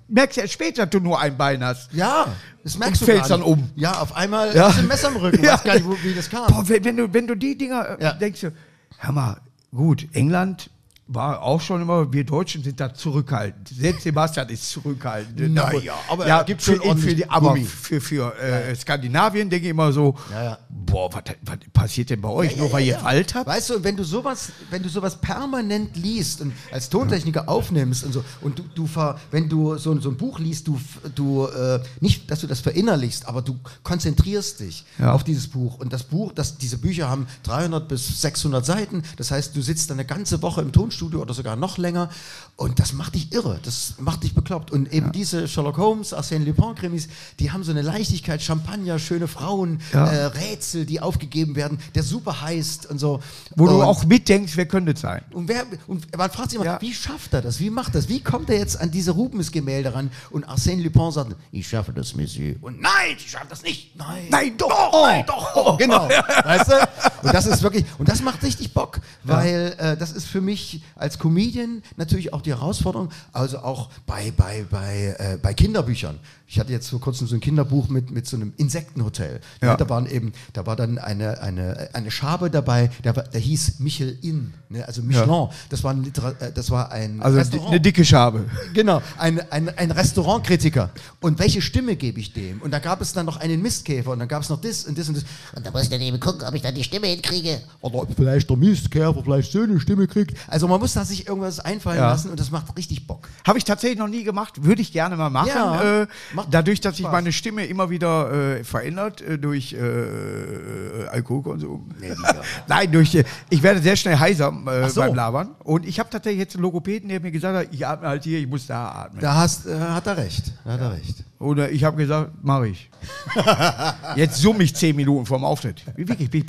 [0.08, 1.92] merkst du erst später, dass du nur ein Bein hast.
[1.92, 2.26] Ja,
[2.62, 3.68] das merkst Und du fällst dann um.
[3.76, 4.68] Ja, auf einmal Ja.
[4.68, 5.42] hast du ein Messer im Rücken.
[5.44, 5.54] Ja.
[5.54, 6.46] Weiß gar nicht, wo, wie das kam.
[6.46, 8.12] Boah, wenn, wenn, du, wenn du die Dinger äh, Ja.
[8.12, 8.52] denkst, du,
[8.98, 9.40] hör mal,
[9.74, 10.70] gut, England
[11.12, 13.68] war auch schon immer, wir Deutschen sind da zurückhaltend.
[13.68, 15.40] Selbst Sebastian ist zurückhaltend.
[15.60, 17.64] Naja, aber ja, gibt für, schon ordentlich für die, Aber Gummi.
[17.64, 20.58] für, für äh, Skandinavien denke ich immer so, Ja, ja.
[20.68, 22.56] boah, was, was passiert denn bei euch?
[22.56, 23.48] Nur weil ihr alt habt?
[23.48, 28.12] Weißt du, wenn du sowas, wenn du sowas permanent liest und als Tontechniker aufnimmst und
[28.12, 30.80] so und du, du ver, wenn du so, so ein Buch liest, du,
[31.16, 35.92] du äh, nicht, dass du das verinnerlichst, aber du konzentrierst dich auf dieses Buch und
[35.92, 39.02] das Buch, das, diese Bücher haben 300 bis 600 Seiten.
[39.16, 42.10] Das heißt, du sitzt dann eine ganze Woche im Tonstudio oder sogar noch länger
[42.56, 44.70] und das macht dich irre, das macht dich bekloppt.
[44.70, 47.08] Und eben diese Sherlock Holmes, Arsène Lupin Krimis,
[47.38, 50.06] die haben so eine Leichtigkeit, Champagner, schöne Frauen, Ja.
[50.06, 53.20] äh, Rätsel, die aufgegeben werden, der super heißt und so.
[53.56, 55.22] Wo du Und- auch mitdenkst, wer könnte es sein?
[55.32, 56.80] und, wer, und man fragt sich immer, Ja.
[56.80, 57.58] wie schafft er das?
[57.60, 58.08] Wie macht das?
[58.08, 60.10] Wie kommt er jetzt an diese Rubens-Gemälde ran?
[60.30, 62.56] Und Arsène Lupin sagt, ich schaffe das, Monsieur.
[62.60, 63.96] Und nein, ich schaffe das nicht.
[63.96, 64.24] Nein.
[64.30, 64.68] Nein, doch.
[64.68, 65.56] Doch, nein, doch.
[65.56, 66.08] Oh, genau.
[66.44, 66.74] Weißt du?
[67.22, 70.82] Und das ist wirklich, und das macht richtig Bock, weil äh, das ist für mich
[70.96, 76.18] als Comedian natürlich auch die Herausforderung, also auch bei, bei, bei, äh, bei Kinderbüchern.
[76.52, 79.40] Ich hatte jetzt vor kurzem so ein Kinderbuch mit, mit so einem Insektenhotel.
[79.62, 79.76] Ja.
[79.76, 84.52] Da waren eben, da war dann eine, eine, eine Schabe dabei, der, der hieß Michelin,
[84.68, 84.84] ne?
[84.84, 85.48] also Michelin.
[85.68, 86.04] Das, war ein
[86.40, 87.70] äh, das war ein Also Restaurant.
[87.70, 88.46] eine dicke Schabe.
[88.74, 90.90] Genau, ein, ein, ein Restaurantkritiker.
[91.20, 92.60] Und welche Stimme gebe ich dem?
[92.62, 94.98] Und da gab es dann noch einen Mistkäfer und dann gab es noch das und
[94.98, 95.24] das und das.
[95.54, 97.60] Und da muss ich dann eben gucken, ob ich dann die Stimme hinkriege.
[97.80, 100.36] Oder ob vielleicht der Mistkäfer vielleicht so eine Stimme kriegt.
[100.48, 102.08] Also man muss da sich irgendwas einfallen Ja.
[102.10, 103.28] lassen und das macht richtig Bock.
[103.46, 105.48] Habe ich tatsächlich noch nie gemacht, würde ich gerne mal machen.
[105.54, 106.06] Ja, äh,
[106.50, 111.90] dadurch, dass sich meine Stimme immer wieder äh, verändert äh, durch äh, Alkoholkonsum.
[112.68, 115.00] Nein, durch äh, ich werde sehr schnell heiser äh, Ach so.
[115.00, 115.50] beim Labern.
[115.64, 118.38] Und ich habe tatsächlich jetzt einen Logopäden, der mir gesagt hat, ich atme halt hier,
[118.38, 119.20] ich muss da atmen.
[119.20, 120.52] Da hast, äh, hat er recht.
[120.64, 121.24] Da hat er recht.
[121.38, 122.90] Oder ich habe gesagt, mache ich.
[124.16, 125.82] jetzt summe ich zehn Minuten vorm Auftritt.
[125.96, 126.46] Wie wirklich, bin ich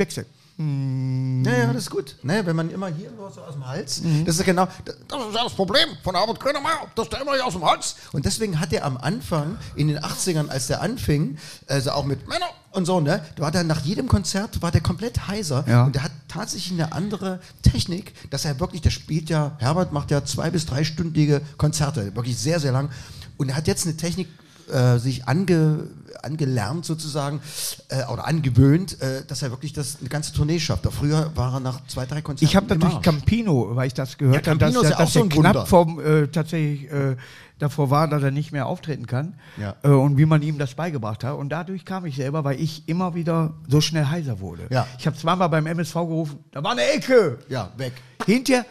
[0.57, 1.51] wechsel.
[1.51, 2.15] Ja, ja, das ist gut.
[2.23, 4.25] Ne, wenn man immer hier nur so aus dem Hals, Mhm.
[4.25, 7.33] das ist ja genau, das ist ja das Problem von Albert Grönemeyer, dass der immer
[7.33, 7.95] hier aus dem Hals.
[8.11, 11.37] Und deswegen hat er am Anfang, in den 80ern, als der anfing,
[11.67, 14.81] also auch mit Männer und so, ne, da war der nach jedem Konzert, war der
[14.81, 15.63] komplett heiser.
[15.67, 15.83] Ja.
[15.85, 20.11] Und der hat tatsächlich eine andere Technik, dass er wirklich, der spielt ja, Herbert macht
[20.11, 22.89] ja zwei- bis dreistündige Konzerte, wirklich sehr, sehr lang.
[23.37, 24.27] Und er hat jetzt eine Technik,
[24.71, 25.87] äh, sich ange,
[26.23, 27.41] angelernt sozusagen
[27.89, 30.87] äh, oder angewöhnt, äh, dass er wirklich das eine ganze Tournee schafft.
[30.91, 33.01] Früher war er nach zwei, drei Konzerten Ich habe natürlich.
[33.01, 35.67] Campino, weil ich das gehört Ja, habe, dass, ist ja auch dass so er knapp
[35.67, 37.15] vom, äh, tatsächlich äh,
[37.59, 39.35] davor war, dass er nicht mehr auftreten kann.
[39.57, 39.75] Ja.
[39.83, 41.37] Äh, und wie man ihm das beigebracht hat.
[41.37, 44.63] Und dadurch kam ich selber, weil ich immer wieder so schnell heiser wurde.
[44.69, 44.87] Ja.
[44.97, 47.39] Ich habe zweimal beim MSV gerufen, da war eine Ecke.
[47.49, 47.93] Ja, weg.
[48.25, 48.65] Hinterher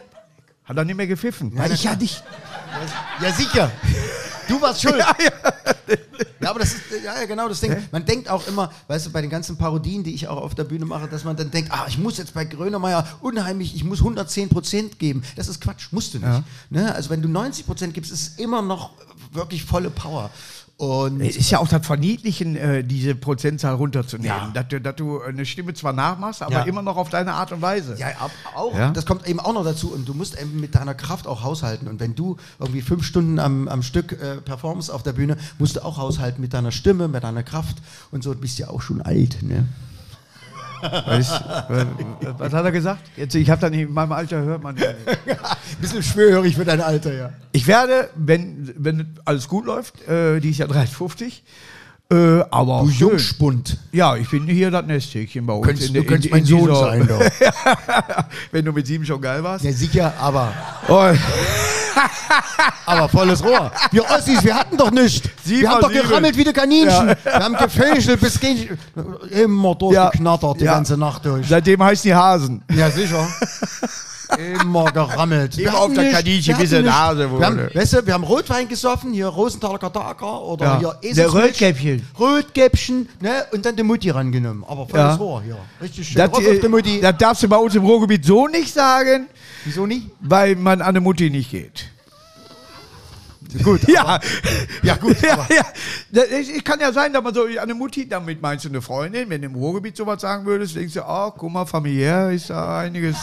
[0.63, 1.51] hat er nicht mehr gepfiffen.
[1.57, 2.23] weil na ich ja nicht.
[3.21, 3.71] Ja, sicher.
[4.51, 4.97] Du warst schuld.
[4.97, 5.31] Ja, ja.
[6.41, 7.75] Ja, aber das ist ja, ja genau das Ding.
[7.91, 10.63] Man denkt auch immer, weißt du, bei den ganzen Parodien, die ich auch auf der
[10.63, 13.99] Bühne mache, dass man dann denkt, ah, ich muss jetzt bei Grönemeyer unheimlich, ich muss
[13.99, 15.23] 110 Prozent geben.
[15.35, 16.43] Das ist Quatsch, musst du nicht.
[16.69, 16.93] Ne?
[16.93, 18.91] Also wenn du 90 Prozent gibst, ist es immer noch
[19.31, 20.29] wirklich volle Power.
[20.81, 24.27] Und Es ist ja auch das Verniedlichen, äh, diese Prozentzahl runterzunehmen.
[24.35, 24.51] Ja.
[24.51, 26.63] Dass, du, dass du eine Stimme zwar nachmachst, aber Ja.
[26.63, 27.95] immer noch auf deine Art und Weise.
[27.99, 28.07] Ja,
[28.55, 28.75] auch.
[28.75, 28.89] Ja?
[28.89, 29.91] Das kommt eben auch noch dazu.
[29.93, 31.87] Und du musst eben mit deiner Kraft auch haushalten.
[31.87, 35.75] Und wenn du irgendwie fünf Stunden am, am Stück äh, performst auf der Bühne, musst
[35.75, 37.77] du auch haushalten mit deiner Stimme, mit deiner Kraft.
[38.09, 39.43] Und so du bist ja auch schon alt.
[39.43, 39.67] Ne?
[40.81, 41.43] Was,
[42.37, 43.01] was, hat er gesagt?
[43.15, 44.75] Jetzt, ich habe da nicht, in meinem Alter hört man.
[44.77, 45.39] ja nicht.
[45.81, 47.33] Bisschen schwerhörig für dein Alter, ja.
[47.51, 51.43] Ich werde, wenn, wenn alles gut läuft, äh, die ist ja 53,
[52.11, 53.07] äh, aber Du schön.
[53.09, 53.77] Jungspund.
[53.91, 55.65] Ja, ich bin hier das Nesthäkchen bei uns.
[55.67, 58.25] Könntest- in du könntest in, in mein Sohn dieser- sein, doch.
[58.51, 59.63] wenn du mit sieben schon geil warst.
[59.65, 60.53] Ja, sicher, aber,
[60.87, 61.09] Oh,
[62.85, 63.71] aber volles Rohr.
[63.91, 65.27] Wir Ossis, wir hatten doch nichts.
[65.45, 66.87] Wir haben doch gerammelt wie die Kaninchen.
[67.09, 67.15] Ja.
[67.23, 68.77] Wir haben gefächelt bis gegen,
[69.29, 70.73] immer durchgeknattert die Ja.
[70.75, 71.47] ganze Nacht durch.
[71.47, 72.61] seitdem heißen die Hasen.
[72.73, 73.27] Ja, sicher.
[74.37, 75.57] Immer gerammelt.
[75.57, 76.85] Immer auf der Kaninchen, bis nicht.
[76.85, 77.71] Nase Wir haben, wurde.
[77.75, 80.79] weißt du, wir haben Rotwein gesoffen, hier Rosenthaler Kadaker oder Ja.
[80.79, 81.45] hier Der Eselsmilch.
[81.49, 82.07] Rötkäppchen.
[82.19, 83.45] Rotkäppchen, ne?
[83.51, 84.63] Und dann die Mutti rangenommen.
[84.67, 85.15] Aber volles Ja.
[85.15, 85.57] Rohr hier.
[85.81, 86.17] Richtig schön.
[86.17, 87.01] Das, die äh, Mutti.
[87.01, 89.27] das darfst du bei uns im Ruhrgebiet so nicht sagen,
[89.65, 90.07] Wieso nicht?
[90.21, 91.85] weil man an eine Mutti nicht geht.
[93.63, 93.81] Gut.
[93.89, 94.17] Ja,
[94.81, 95.65] Ja, gut, Ja, ja.
[96.11, 99.29] Das Es kann ja sein, dass man so eine Mutti, damit meinst du eine Freundin,
[99.29, 102.79] wenn du im Ruhrgebiet sowas sagen würdest, denkst du, oh, guck mal, familiär ist da
[102.79, 103.17] einiges,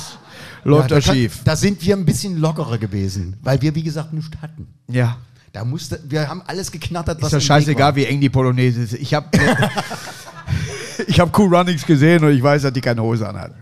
[0.64, 1.40] läuft Ja, da schief.
[1.44, 4.66] Da sind wir ein bisschen lockerer gewesen, weil wir, wie gesagt, nichts hatten.
[4.88, 5.18] Ja.
[5.52, 8.92] Da musste, wir haben alles geknattert, was Ist ja scheißegal, wie eng die Polonaise ist.
[8.94, 9.26] Ich habe
[11.06, 13.54] ich hab Cool Runnings gesehen und ich weiß, dass die keine Hose anhatten.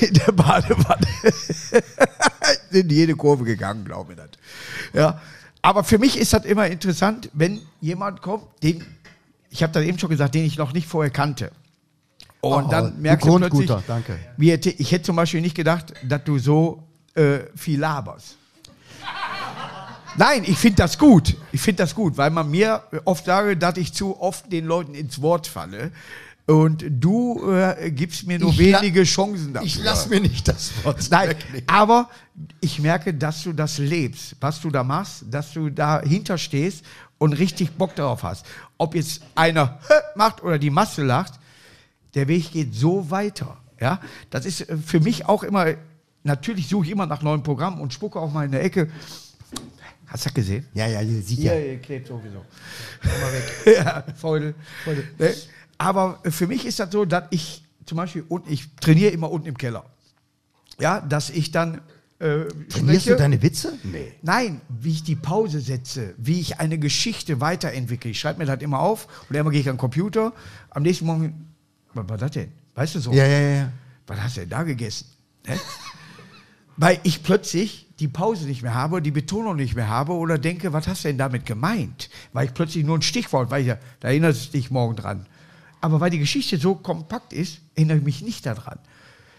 [0.00, 1.06] In der Badewanne.
[2.70, 4.18] Sind in jede Kurve gegangen, glaube ich.
[4.18, 4.28] Das.
[4.92, 5.20] Ja.
[5.62, 8.84] Aber für mich ist das immer interessant, wenn jemand kommt, den,
[9.50, 11.50] ich habe das eben schon gesagt, den ich noch nicht vorher kannte.
[12.42, 14.18] Und Oh, dann merkst du plötzlich, danke.
[14.38, 16.82] wie ti- ich hätte zum Beispiel nicht gedacht, dass du so
[17.14, 18.36] äh, viel laberst.
[20.16, 21.36] Nein, ich finde das gut.
[21.52, 24.94] Ich finde das gut, weil man mir oft sage, dass ich zu oft den Leuten
[24.94, 25.92] ins Wort falle.
[26.46, 29.66] Und du äh, gibst mir nur Ich wenige Chancen dafür.
[29.66, 31.36] Ich lass mir nicht das Wort Nein,
[31.68, 32.08] aber
[32.60, 36.84] ich merke, dass du das lebst, was du da machst, dass du dahinter stehst
[37.18, 38.44] und richtig Bock darauf hast.
[38.78, 39.78] Ob jetzt einer
[40.16, 41.34] macht oder die Masse lacht,
[42.14, 43.56] der Weg geht so weiter.
[43.80, 45.66] Ja, das ist äh, für mich auch immer.
[46.22, 48.90] Natürlich suche ich immer nach neuen Programmen und spucke auch mal in der Ecke.
[50.06, 50.66] Hast du das gesehen?
[50.74, 51.58] Ja, ja, sicher.
[51.58, 52.44] ihr klebt sowieso.
[53.02, 53.76] Mal weg.
[53.76, 54.54] ja, Freude.
[55.18, 55.34] Ne?
[55.78, 59.48] Aber für mich ist das so, dass ich zum Beispiel, und ich trainiere immer unten
[59.48, 59.84] im Keller.
[60.78, 61.80] Ja, dass ich dann.
[62.18, 63.10] Äh, Trainierst spreche.
[63.10, 63.78] du deine Witze?
[63.82, 64.12] Nee.
[64.20, 68.10] Nein, wie ich die Pause setze, wie ich eine Geschichte weiterentwickle.
[68.10, 70.34] Ich schreibe mir das immer auf und einmal gehe ich an den Computer.
[70.68, 71.49] Am nächsten Morgen,
[71.94, 72.52] was war das denn?
[72.74, 73.12] Weißt du so?
[73.12, 73.72] Ja, ja, ja, ja.
[74.06, 75.06] Was hast du denn da gegessen?
[75.46, 75.58] Ne?
[76.76, 80.72] Weil ich plötzlich die Pause nicht mehr habe, die Betonung nicht mehr habe oder denke,
[80.72, 82.08] was hast du denn damit gemeint?
[82.32, 85.26] Weil ich plötzlich nur ein Stichwort, weil ich ja, da erinnerst du dich morgen dran.
[85.82, 88.78] Aber weil die Geschichte so kompakt ist, erinnere ich mich nicht daran.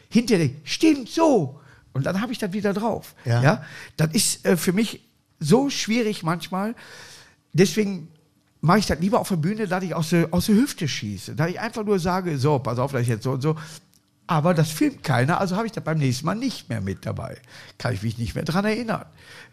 [0.10, 1.60] Hinterher, stimmt so.
[1.93, 3.16] Und dann habe ich das wieder drauf.
[3.26, 3.66] Ja.
[3.97, 5.02] Das ist äh, für mich
[5.39, 6.76] so schwierig manchmal.
[7.54, 8.08] Deswegen
[8.62, 11.36] mache ich das lieber auf der Bühne, dass ich aus der, aus der Hüfte schieße.
[11.36, 13.55] Da ich einfach nur sage, so, pass auf, das ist jetzt so und so.
[14.32, 17.36] Aber das filmt keiner, also habe ich das beim nächsten Mal nicht mehr mit dabei.
[17.78, 19.04] Kann ich mich nicht mehr dran erinnern,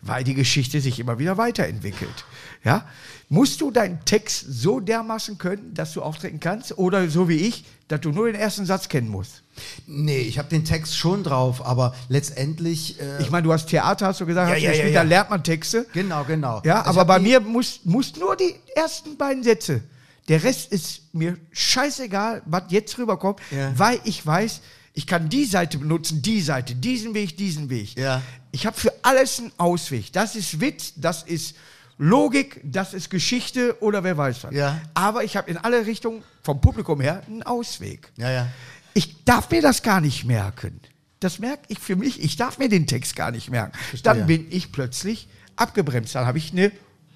[0.03, 2.25] weil die Geschichte sich immer wieder weiterentwickelt.
[2.63, 2.85] Ja?
[3.29, 6.79] Musst du deinen Text so dermaßen können, dass du auftreten kannst?
[6.79, 9.43] Oder so wie ich, dass du nur den ersten Satz kennen musst?
[9.89, 13.01] Nee, ich habe den Text schon drauf, aber letztendlich.
[13.01, 15.03] Äh, Ich meine, du hast Theater, hast du gesagt, Ja, ja, gespielt, ja, ja.
[15.03, 15.87] da lernt man Texte.
[15.93, 16.63] genau, genau.
[16.65, 19.83] Ja, Also aber bei mir muss, muss nur die ersten beiden Sätze.
[20.29, 23.77] Der Rest ist mir scheißegal, was jetzt rüberkommt, Ja.
[23.79, 24.61] weil ich weiß,
[24.95, 27.99] ich kann die Seite benutzen, die Seite, diesen Weg, diesen Weg.
[27.99, 28.21] Ja.
[28.53, 30.13] Ich habe für alles einen Ausweg.
[30.13, 31.55] Das ist Witz, das ist
[31.99, 34.55] Logik, das ist Geschichte oder wer weiß was.
[34.55, 34.81] Ja.
[34.95, 38.13] Aber ich habe in alle Richtungen vom Publikum her einen Ausweg.
[38.17, 38.49] Ja, ja.
[38.95, 40.81] Ich darf mir das gar nicht merken.
[41.21, 42.23] Das merke ich für mich.
[42.23, 43.77] Ich darf mir den Text gar nicht merken.
[44.05, 46.15] Dann bin ich plötzlich abgebremst.
[46.15, 46.71] Dann habe ich eine,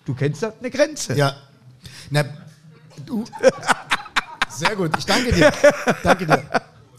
[0.04, 1.14] du kennst das, eine Grenze.
[1.16, 1.36] Ja.
[2.10, 2.24] Na,
[3.06, 3.24] du.
[4.48, 5.52] Sehr gut, ich danke dir.
[6.02, 6.42] Danke dir.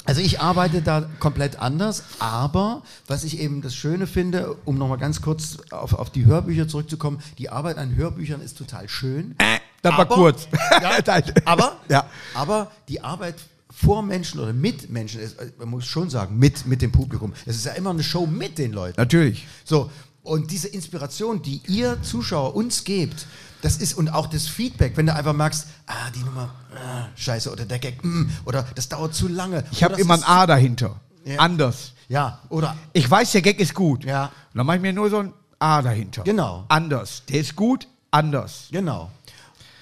[0.06, 4.98] Also ich arbeite da komplett anders, aber was ich eben das Schöne finde, um nochmal
[4.98, 9.36] ganz kurz auf, auf die Hörbücher zurückzukommen, die Arbeit an Hörbüchern ist total schön.
[9.82, 10.48] Das war Aber- kurz.
[10.82, 10.92] Ja,
[11.46, 12.06] aber, Ja.
[12.34, 13.36] aber die Arbeit
[13.74, 17.34] vor Menschen oder mit Menschen, ist, man muss schon sagen, mit, mit dem Publikum.
[17.46, 19.00] Es ist ja immer eine Show mit den Leuten.
[19.00, 19.48] Natürlich.
[19.64, 19.90] So,
[20.22, 23.26] und diese Inspiration, die ihr Zuschauer uns gebt,
[23.64, 27.50] das ist, und auch das Feedback, wenn du einfach merkst, ah, die Nummer, ah, scheiße,
[27.50, 29.64] oder der Gag, mm, oder das dauert zu lange.
[29.72, 31.00] Ich habe immer ein A dahinter.
[31.24, 31.40] Ja.
[31.40, 31.94] Anders.
[32.10, 34.04] Ja, oder, Ich weiß, der Gag ist gut.
[34.04, 34.26] Ja.
[34.26, 36.24] Und dann mache ich mir nur so ein A dahinter.
[36.24, 36.66] Genau.
[36.68, 37.24] Anders.
[37.30, 38.68] Der ist gut, anders.
[38.70, 39.10] genau.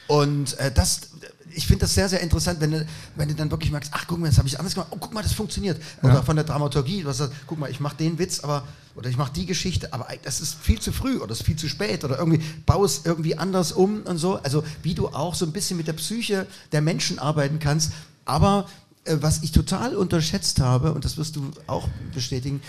[0.05, 1.09] Und äh, das,
[1.53, 2.85] ich finde das sehr, sehr interessant, wenn du,
[3.15, 5.13] wenn du dann wirklich merkst, ach, guck mal, das habe ich anders gemacht, oh, guck
[5.13, 5.81] mal, das funktioniert.
[6.01, 9.17] Oder von der Dramaturgie, was sagst, guck mal, ich mache den Witz, aber, oder ich
[9.17, 12.03] mache die Geschichte, aber das ist viel zu früh oder das ist viel zu spät
[12.03, 14.37] oder irgendwie baue es irgendwie anders um und so.
[14.43, 17.91] Also wie du auch so ein bisschen mit der Psyche der Menschen arbeiten kannst.
[18.25, 18.67] Aber
[19.05, 22.61] was ich total unterschätzt habe, und das wirst du auch bestätigen,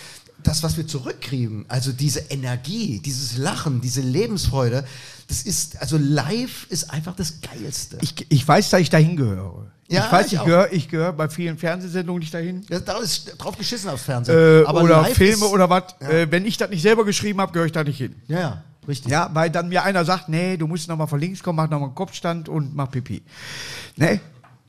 [0.42, 4.84] das, was wir zurückkriegen, also diese Energie, dieses Lachen, diese Lebensfreude,
[5.28, 7.98] das ist, also live ist einfach das Geilste.
[8.00, 9.70] Ich, ich weiß, dass ich dahin gehöre.
[9.88, 12.64] Ja, ich weiß, ich ich gehöre ich gehör bei vielen Fernsehsendungen nicht dahin.
[12.70, 14.36] Ja, da ist drauf geschissen aufs Fernsehen.
[14.36, 15.94] Äh, oder Filme ist, oder was.
[16.00, 16.08] Ja.
[16.08, 18.14] Äh, wenn ich das nicht selber geschrieben habe, gehöre ich da nicht hin.
[18.26, 19.12] Ja, ja, richtig.
[19.12, 21.88] Ja, weil dann mir einer sagt, nee, du musst nochmal von links kommen, mach nochmal
[21.88, 23.22] einen Kopfstand und mach Pipi.
[23.96, 24.20] Ne?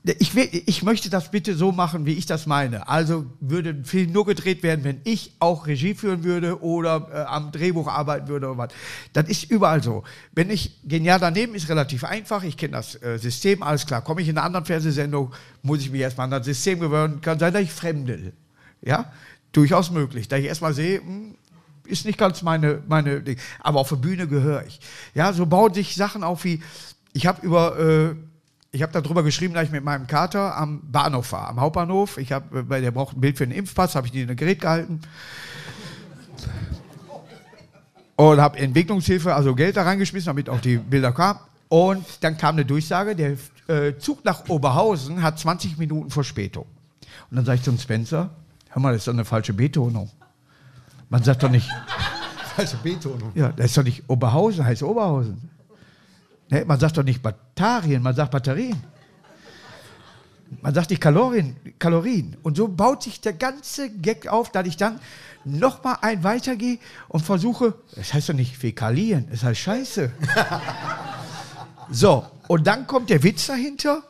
[0.05, 2.89] Ich, will, ich möchte das bitte so machen, wie ich das meine.
[2.89, 7.17] Also würde ein Film nur gedreht werden, wenn ich auch Regie führen würde oder äh,
[7.21, 8.73] am Drehbuch arbeiten würde oder was.
[9.13, 10.03] Das ist überall so.
[10.33, 12.43] Wenn ich genial daneben ist relativ einfach.
[12.43, 14.01] Ich kenne das äh, System, alles klar.
[14.01, 15.31] Komme ich in einer anderen Fernsehsendung,
[15.61, 17.21] muss ich mich erstmal an das System gewöhnen.
[17.21, 18.33] Kann sein, dass ich fremdel.
[18.81, 19.13] Ja,
[19.53, 20.27] durchaus möglich.
[20.27, 21.35] Da ich erstmal sehe, hm,
[21.85, 23.37] ist nicht ganz meine, meine Ding.
[23.61, 24.81] Aber auf der Bühne gehöre ich.
[25.13, 26.61] Ja, so bauen sich Sachen auf wie,
[27.13, 28.15] ich habe über, äh,
[28.73, 32.17] ich habe darüber geschrieben, dass ich mit meinem Kater am Bahnhof war, am Hauptbahnhof.
[32.17, 34.35] Ich habe, weil der braucht ein Bild für einen Impfpass, habe ich die in ein
[34.35, 34.99] Gerät gehalten.
[38.15, 41.39] Und habe Entwicklungshilfe, also Geld da reingeschmissen, damit auch die Bilder kamen.
[41.69, 46.65] Und dann kam eine Durchsage, der äh, Zug nach Oberhausen hat 20 Minuten Verspätung.
[47.29, 48.31] Und dann sage ich zum Spencer,
[48.69, 50.09] hör mal, das ist doch eine falsche Betonung.
[51.09, 51.69] Man sagt doch nicht,
[52.55, 53.31] Falsche Betonung.
[53.35, 55.52] ja, das ist doch nicht Oberhausen, heißt Oberhausen.
[56.49, 58.81] Ne, man sagt doch nicht Batterien, man sagt Batterien.
[60.61, 62.37] Man sagt nicht Kalorien, Kalorien.
[62.43, 64.99] Und so baut sich der ganze Gag auf, dass ich dann
[65.45, 70.11] nochmal ein weitergehe und versuche, es heißt doch nicht Fäkalien, es heißt Scheiße.
[71.89, 74.03] so, und dann kommt der Witz dahinter.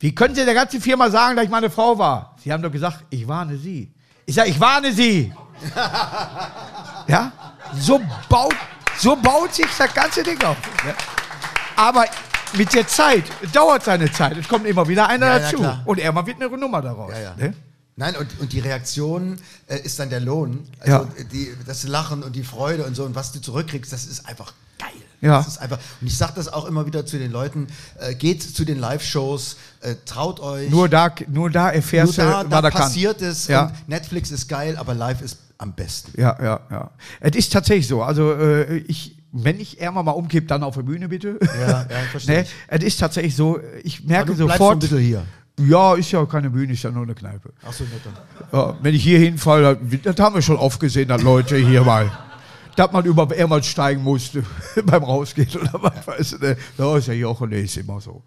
[0.00, 2.36] Wie können Sie der ganzen Firma sagen, dass ich meine Frau war?
[2.42, 3.92] Sie haben doch gesagt, ich warne Sie.
[4.26, 5.32] Ich sage, ich warne Sie.
[7.08, 7.32] Ja?
[7.74, 7.98] So
[8.28, 8.54] baut,
[8.98, 10.58] so baut sich das ganze Ding auf.
[10.86, 10.94] Ja?
[11.78, 12.04] Aber
[12.56, 14.36] mit der Zeit, es dauert seine Zeit.
[14.36, 15.56] Es kommt immer wieder einer Ja, ja, dazu.
[15.58, 15.82] klar.
[15.84, 17.12] und irgendwann wird eine Nummer daraus.
[17.12, 17.34] Ja, ja.
[17.36, 17.54] Ne?
[17.96, 20.68] Nein, und, und die Reaktion äh, ist dann der Lohn.
[20.80, 21.08] Also Ja.
[21.32, 24.52] die, das Lachen und die Freude und so und was du zurückkriegst, das ist einfach
[24.78, 24.88] geil.
[25.20, 25.38] Ja.
[25.38, 27.66] Das ist einfach, und ich sage das auch immer wieder zu den Leuten,
[27.98, 30.70] äh, geht zu den Live-Shows, äh, traut euch.
[30.70, 32.80] Nur, da, nur da Nur erfährst da, du, da was er kann.
[32.82, 33.48] passiert es.
[33.48, 33.66] Ja.
[33.66, 36.12] Und Netflix ist geil, aber live ist am besten.
[36.20, 36.90] Ja, ja, ja.
[37.18, 38.00] Es ist tatsächlich so.
[38.02, 41.38] Also, äh, ich, wenn ich irgendwann mal umkipp, dann auf der Bühne bitte.
[41.60, 42.46] Ja, ja, verstehe ne?
[42.68, 44.82] Es ist tatsächlich so, ich Aber merke du bleibst sofort.
[44.82, 45.26] so ein bisschen hier.
[45.58, 47.52] Ja, ist ja keine Bühne, ist ja nur eine Kneipe.
[47.66, 48.14] Achso, nicht dann.
[48.52, 52.10] Ja, wenn ich hier hinfalle, das, haben wir schon oft gesehen, dass Leute hier mal,
[52.76, 54.44] dass man über mehrmals steigen musste
[54.84, 56.40] beim Rausgehen oder was weiß ich.
[56.40, 56.56] Ne?
[56.76, 58.22] Da ist ja Jochen, der ist immer so.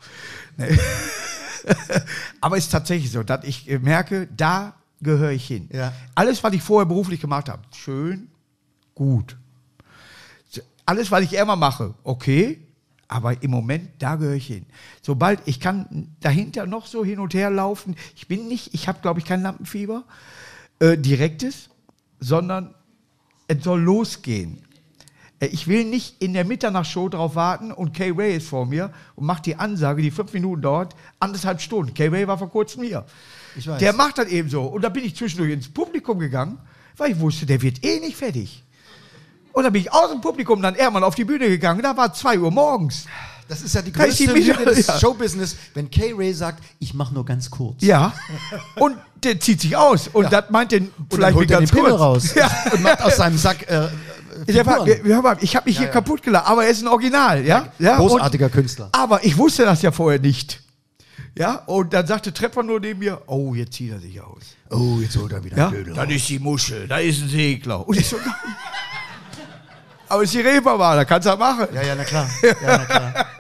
[0.58, 0.78] Ne?
[2.42, 5.70] Aber es ist tatsächlich so, dass ich merke, da gehöre ich hin.
[5.72, 5.94] Ja.
[6.16, 8.28] Alles, was ich vorher beruflich gemacht habe, schön,
[8.94, 9.38] gut.
[10.86, 12.60] Alles, was ich immer mache, okay,
[13.08, 14.66] aber im Moment, da gehöre ich hin.
[15.02, 19.00] Sobald ich kann dahinter noch so hin und her laufen, ich bin nicht, ich habe,
[19.02, 20.04] glaube ich, kein Lampenfieber,
[20.80, 21.70] äh, direktes,
[22.20, 22.74] sondern
[23.48, 24.64] es soll losgehen.
[25.40, 28.92] Äh, Ich will nicht in der Mitternachtsshow drauf warten und Kay Ray ist vor mir
[29.16, 31.94] und macht die Ansage, die fünf Minuten dauert, anderthalb Stunden.
[31.94, 33.06] Kay Ray war vor kurzem hier.
[33.82, 34.64] Der macht das eben so.
[34.64, 36.60] Und da bin ich zwischendurch ins Publikum gegangen,
[36.96, 38.64] weil ich wusste, der wird eh nicht fertig.
[39.54, 41.82] Und dann bin ich aus dem Publikum dann irgendwann auf die Bühne gegangen.
[41.82, 43.06] Da war 2 Uhr morgens.
[43.48, 44.98] Das ist ja die größte Lüge des Ja.
[44.98, 47.82] Showbusiness, wenn Kay Ray sagt, ich mache nur ganz kurz.
[47.82, 48.14] Ja.
[48.76, 50.08] Und der zieht sich aus.
[50.08, 52.02] Und das meint den Und dann vielleicht holt er den ganz Pimmel kurz.
[52.02, 52.50] raus Ja.
[52.72, 53.90] und macht aus seinem Sack äh,
[54.66, 54.86] war, Figuren.
[54.88, 57.68] wir- hör mal, ich habe mich hier kaputt gelacht, aber er ist ein Original, ja?
[57.78, 58.86] ja Großartiger Künstler.
[58.86, 60.62] Und, aber ich wusste das ja vorher nicht.
[61.38, 64.44] Ja, und dann sagte Trepper nur neben mir, oh, jetzt zieht er sich aus.
[64.70, 67.30] Oh, jetzt holt er wieder Ja, ein Dödel das ist die Muschel, da ist ein
[67.30, 67.86] Segler.
[67.88, 68.18] Und ich so,
[70.12, 71.68] aber es ist die Reeperbahn, da kannst du das machen.
[71.74, 72.30] Ja, ja, na klar.
[72.44, 73.26] Ja, na klar.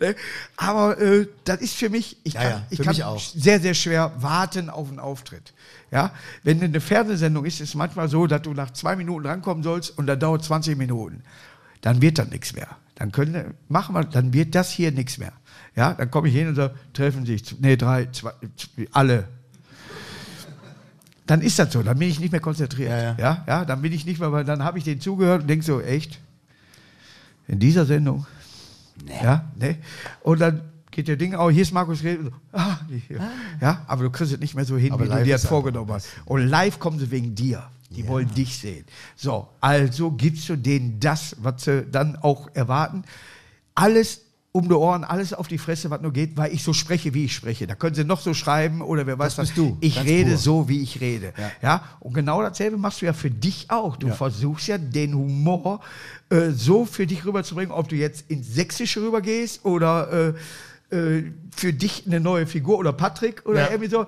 [0.00, 0.14] Ne?
[0.56, 4.12] Aber äh, das ist für mich, ich Ja, kann, ja, ich kann sehr, sehr schwer
[4.18, 5.54] warten auf einen Auftritt.
[5.90, 6.12] Ja?
[6.42, 9.96] Wenn eine Fernsehsendung ist, ist es manchmal so, dass du nach zwei Minuten rankommen sollst
[9.96, 11.22] und dann dauert 20 Minuten.
[11.80, 12.68] Dann wird das nichts mehr.
[12.94, 15.32] Dann können, machen wir, dann wird das hier nichts mehr.
[15.74, 18.32] Ja, dann komme ich hin und sage, treffen sich, nee, drei, zwei,
[18.92, 19.28] alle.
[21.26, 22.90] Dann ist das so, dann bin ich nicht mehr konzentriert.
[22.90, 23.16] Ja, ja.
[23.18, 25.64] ja, ja dann bin ich nicht mehr, weil dann habe ich denen zugehört und denke
[25.64, 26.20] so, echt?
[27.48, 28.26] In dieser Sendung?
[29.22, 29.76] Ja, ne?
[30.22, 32.18] Und dann geht der Ding auch, hier ist Markus Reh.
[32.22, 33.20] So, ah, hier.
[33.60, 35.92] Ja, aber du kriegst es nicht mehr so hin, Aber wie du dir das vorgenommen
[35.92, 36.08] hast.
[36.24, 37.70] Und live kommen sie wegen dir.
[37.90, 38.84] Die wollen dich sehen.
[39.14, 43.04] So, also gibst du denen das, was sie dann auch erwarten.
[43.74, 44.22] Alles
[44.56, 47.26] um die Ohren, alles auf die Fresse, was nur geht, weil ich so spreche, wie
[47.26, 47.66] ich spreche.
[47.66, 49.54] Da können sie noch so schreiben oder wer weiß Das was.
[49.54, 50.38] bist du, Ich rede pur.
[50.38, 51.32] so, wie ich rede.
[51.62, 51.82] Ja.
[52.00, 53.96] Und genau dasselbe machst du ja für dich auch.
[53.96, 55.80] Du versuchst ja den Humor
[56.30, 60.34] äh, so für dich rüberzubringen, ob du jetzt ins Sächsische rübergehst oder
[60.90, 63.70] äh, äh, für dich eine neue Figur oder Patrick oder Ja.
[63.70, 64.06] irgendwie so.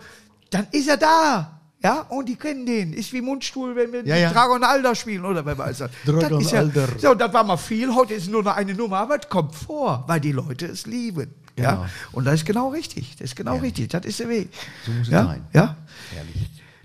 [0.51, 1.57] Dann ist er da.
[1.82, 2.92] Ja, und die kennen den.
[2.92, 4.32] Ist wie Mundstuhl, wenn wir Ja, ja.
[4.32, 5.90] Dragon Alder spielen oder weiß das.
[6.04, 6.88] Dragon ja, Alder.
[6.98, 7.94] So, das war mal viel.
[7.94, 11.32] Heute ist nur noch eine Nummer, aber es kommt vor, weil die Leute es lieben.
[11.54, 11.68] Genau.
[11.68, 13.16] Ja, und das ist genau richtig.
[13.16, 13.88] Das ist genau richtig.
[13.88, 14.48] Das ist der Weg.
[14.84, 15.24] So muss es ja?
[15.24, 15.46] sein.
[15.52, 15.76] Ja.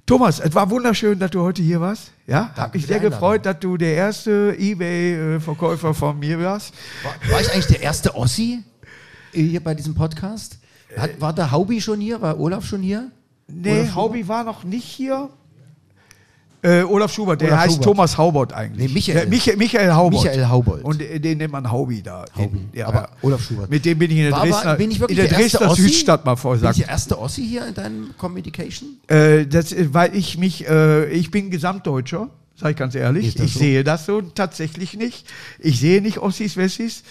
[0.06, 2.12] Thomas, es war wunderschön, dass du heute hier warst.
[2.28, 3.20] Ja, habe mich sehr Einladung.
[3.20, 6.74] gefreut, dass du der erste eBay-Verkäufer von mir warst.
[7.04, 8.64] War, war ich eigentlich der erste Ossi
[9.32, 10.60] äh, hier bei diesem Podcast?
[10.98, 12.22] Hat, war der Haubi schon hier?
[12.22, 13.12] War Olaf schon hier?
[13.48, 13.90] Nee?
[13.94, 15.30] Haubi war noch nicht hier.
[16.64, 17.84] Äh, Olaf Schubert, der Olaf heißt Schubert.
[17.84, 18.88] Thomas Haubert eigentlich.
[18.88, 19.24] Nee, Michael.
[19.24, 20.24] Ja, Michael, Michael Haubert.
[20.24, 20.84] Michael Haubold.
[20.86, 22.24] Und äh, den nennt man Haubi da.
[22.38, 22.58] Haubi.
[22.58, 23.10] In, ja, Aber.
[23.22, 23.70] Olaf Schubert.
[23.70, 25.72] Mit dem bin ich in der War, Dresdner, bin ich wirklich in der, der Dresdner
[25.72, 25.82] Ossi?
[25.82, 28.92] Südstadt mal Bin ich der erste Ossi hier in deinem Communication?
[29.08, 33.36] Äh, das, äh, weil ich mich, äh, ich bin Gesamtdeutscher, sage ich ganz ehrlich.
[33.38, 33.60] Ich so?
[33.60, 35.28] sehe das so tatsächlich nicht.
[35.60, 37.04] Ich sehe nicht Ossis, Wessis.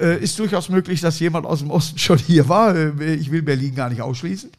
[0.00, 2.74] Äh, ist durchaus möglich, dass jemand aus dem Osten schon hier war.
[3.00, 4.50] Ich will Berlin gar nicht ausschließen.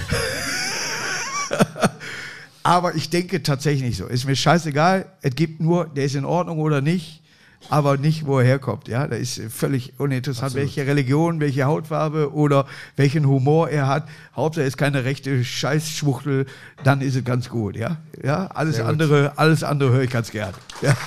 [2.62, 4.06] Aber ich denke tatsächlich so.
[4.06, 5.06] Ist mir scheißegal.
[5.22, 7.22] Es gibt nur, der ist in Ordnung oder nicht,
[7.70, 8.88] aber nicht, wo er herkommt.
[8.88, 14.06] Ja, da ist völlig uninteressant, welche Religion, welche Hautfarbe oder welchen Humor er hat.
[14.36, 16.44] Hauptsache er ist keine rechte Scheißschwuchtel,
[16.84, 17.76] dann ist es ganz gut.
[17.76, 20.52] Ja, ja, alles andere, alles andere höre ich ganz gern.
[20.82, 20.94] Ja.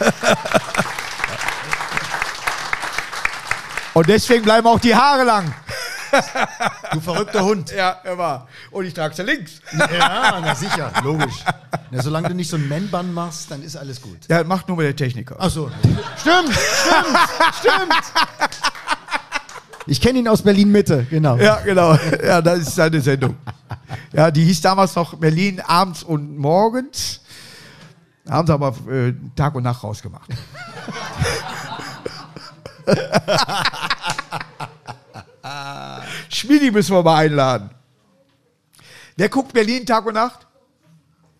[3.94, 5.54] Und deswegen bleiben auch die Haare lang.
[6.94, 7.72] Du verrückter Hund.
[7.72, 8.48] Ja, er war.
[8.72, 9.62] Und ich trage sie links.
[9.78, 11.44] Ja, na sicher, logisch.
[11.90, 14.20] Na, solange du nicht so einen Man-Bun machst, dann ist alles gut.
[14.30, 15.36] Ja, macht nur mal der Techniker.
[15.40, 15.72] Ach so.
[16.18, 17.20] Stimmt, stimmt,
[17.60, 18.04] stimmt.
[19.88, 21.38] Ich kenne ihn aus Berlin-Mitte, genau.
[21.38, 21.98] Ja, genau.
[22.24, 23.36] Ja, das ist seine Sendung.
[24.14, 27.22] Ja, die hieß damals noch Berlin abends und morgens.
[28.30, 30.30] Haben sie aber äh, Tag und Nacht rausgemacht.
[36.30, 37.70] Schmidi müssen wir mal einladen.
[39.18, 40.48] Wer guckt Berlin Tag und Nacht?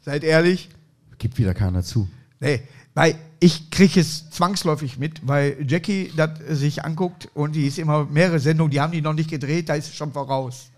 [0.02, 0.70] Seid ehrlich.
[1.18, 2.10] Gibt wieder keiner zu.
[2.40, 2.62] Nee,
[2.94, 8.06] weil ich kriege es zwangsläufig mit, weil Jackie das sich anguckt und die ist immer
[8.06, 10.70] mehrere Sendungen, die haben die noch nicht gedreht, da ist es schon voraus.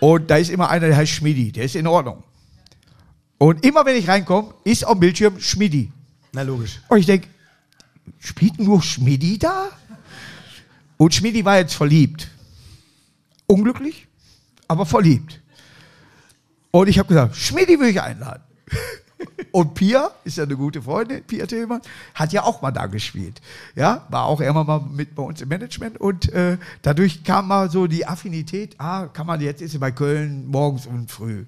[0.00, 2.22] Und da ist immer einer, der heißt Schmidi, der ist in Ordnung.
[3.38, 5.90] Und immer wenn ich reinkomme, ist auf dem Bildschirm Schmidi.
[6.32, 6.80] Na logisch.
[6.88, 7.28] Und ich denke,
[8.18, 9.70] spielt nur Schmidi da?
[11.00, 12.28] Und Schmidi war jetzt verliebt.
[13.46, 14.06] Unglücklich,
[14.68, 15.40] aber verliebt.
[16.72, 18.42] Und ich habe gesagt, Schmidi will ich einladen.
[19.50, 21.80] Und Pia, ist ja eine gute Freundin, Pia Tillmann,
[22.14, 23.40] hat ja auch mal da gespielt.
[23.74, 27.70] Ja, war auch immer mal mit bei uns im Management und äh, dadurch kam mal
[27.70, 31.46] so die Affinität, ah, kann man, jetzt ist sie bei Köln morgens und früh.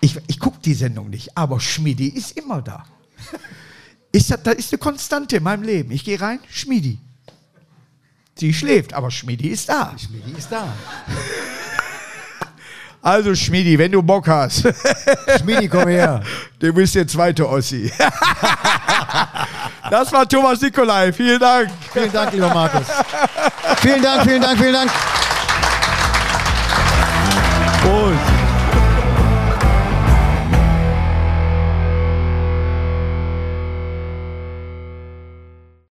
[0.00, 2.86] Ich, ich gucke die Sendung nicht, aber Schmidi ist immer da.
[4.12, 5.92] Ist das, das ist eine Konstante in meinem Leben.
[5.92, 6.98] Ich gehe rein, Schmidi.
[8.40, 9.92] Sie schläft, aber Schmidi ist da.
[9.98, 10.64] Schmidi ist da.
[13.02, 14.62] Also Schmidi, wenn du Bock hast,
[15.40, 16.22] Schmidi, komm her.
[16.58, 17.90] du bist der zweite Ossi.
[19.90, 21.10] Das war Thomas Nikolai.
[21.12, 21.70] Vielen Dank.
[21.92, 22.86] Vielen Dank, lieber Markus.
[23.78, 24.90] Vielen Dank, vielen Dank, vielen Dank.
[27.82, 28.29] Prost.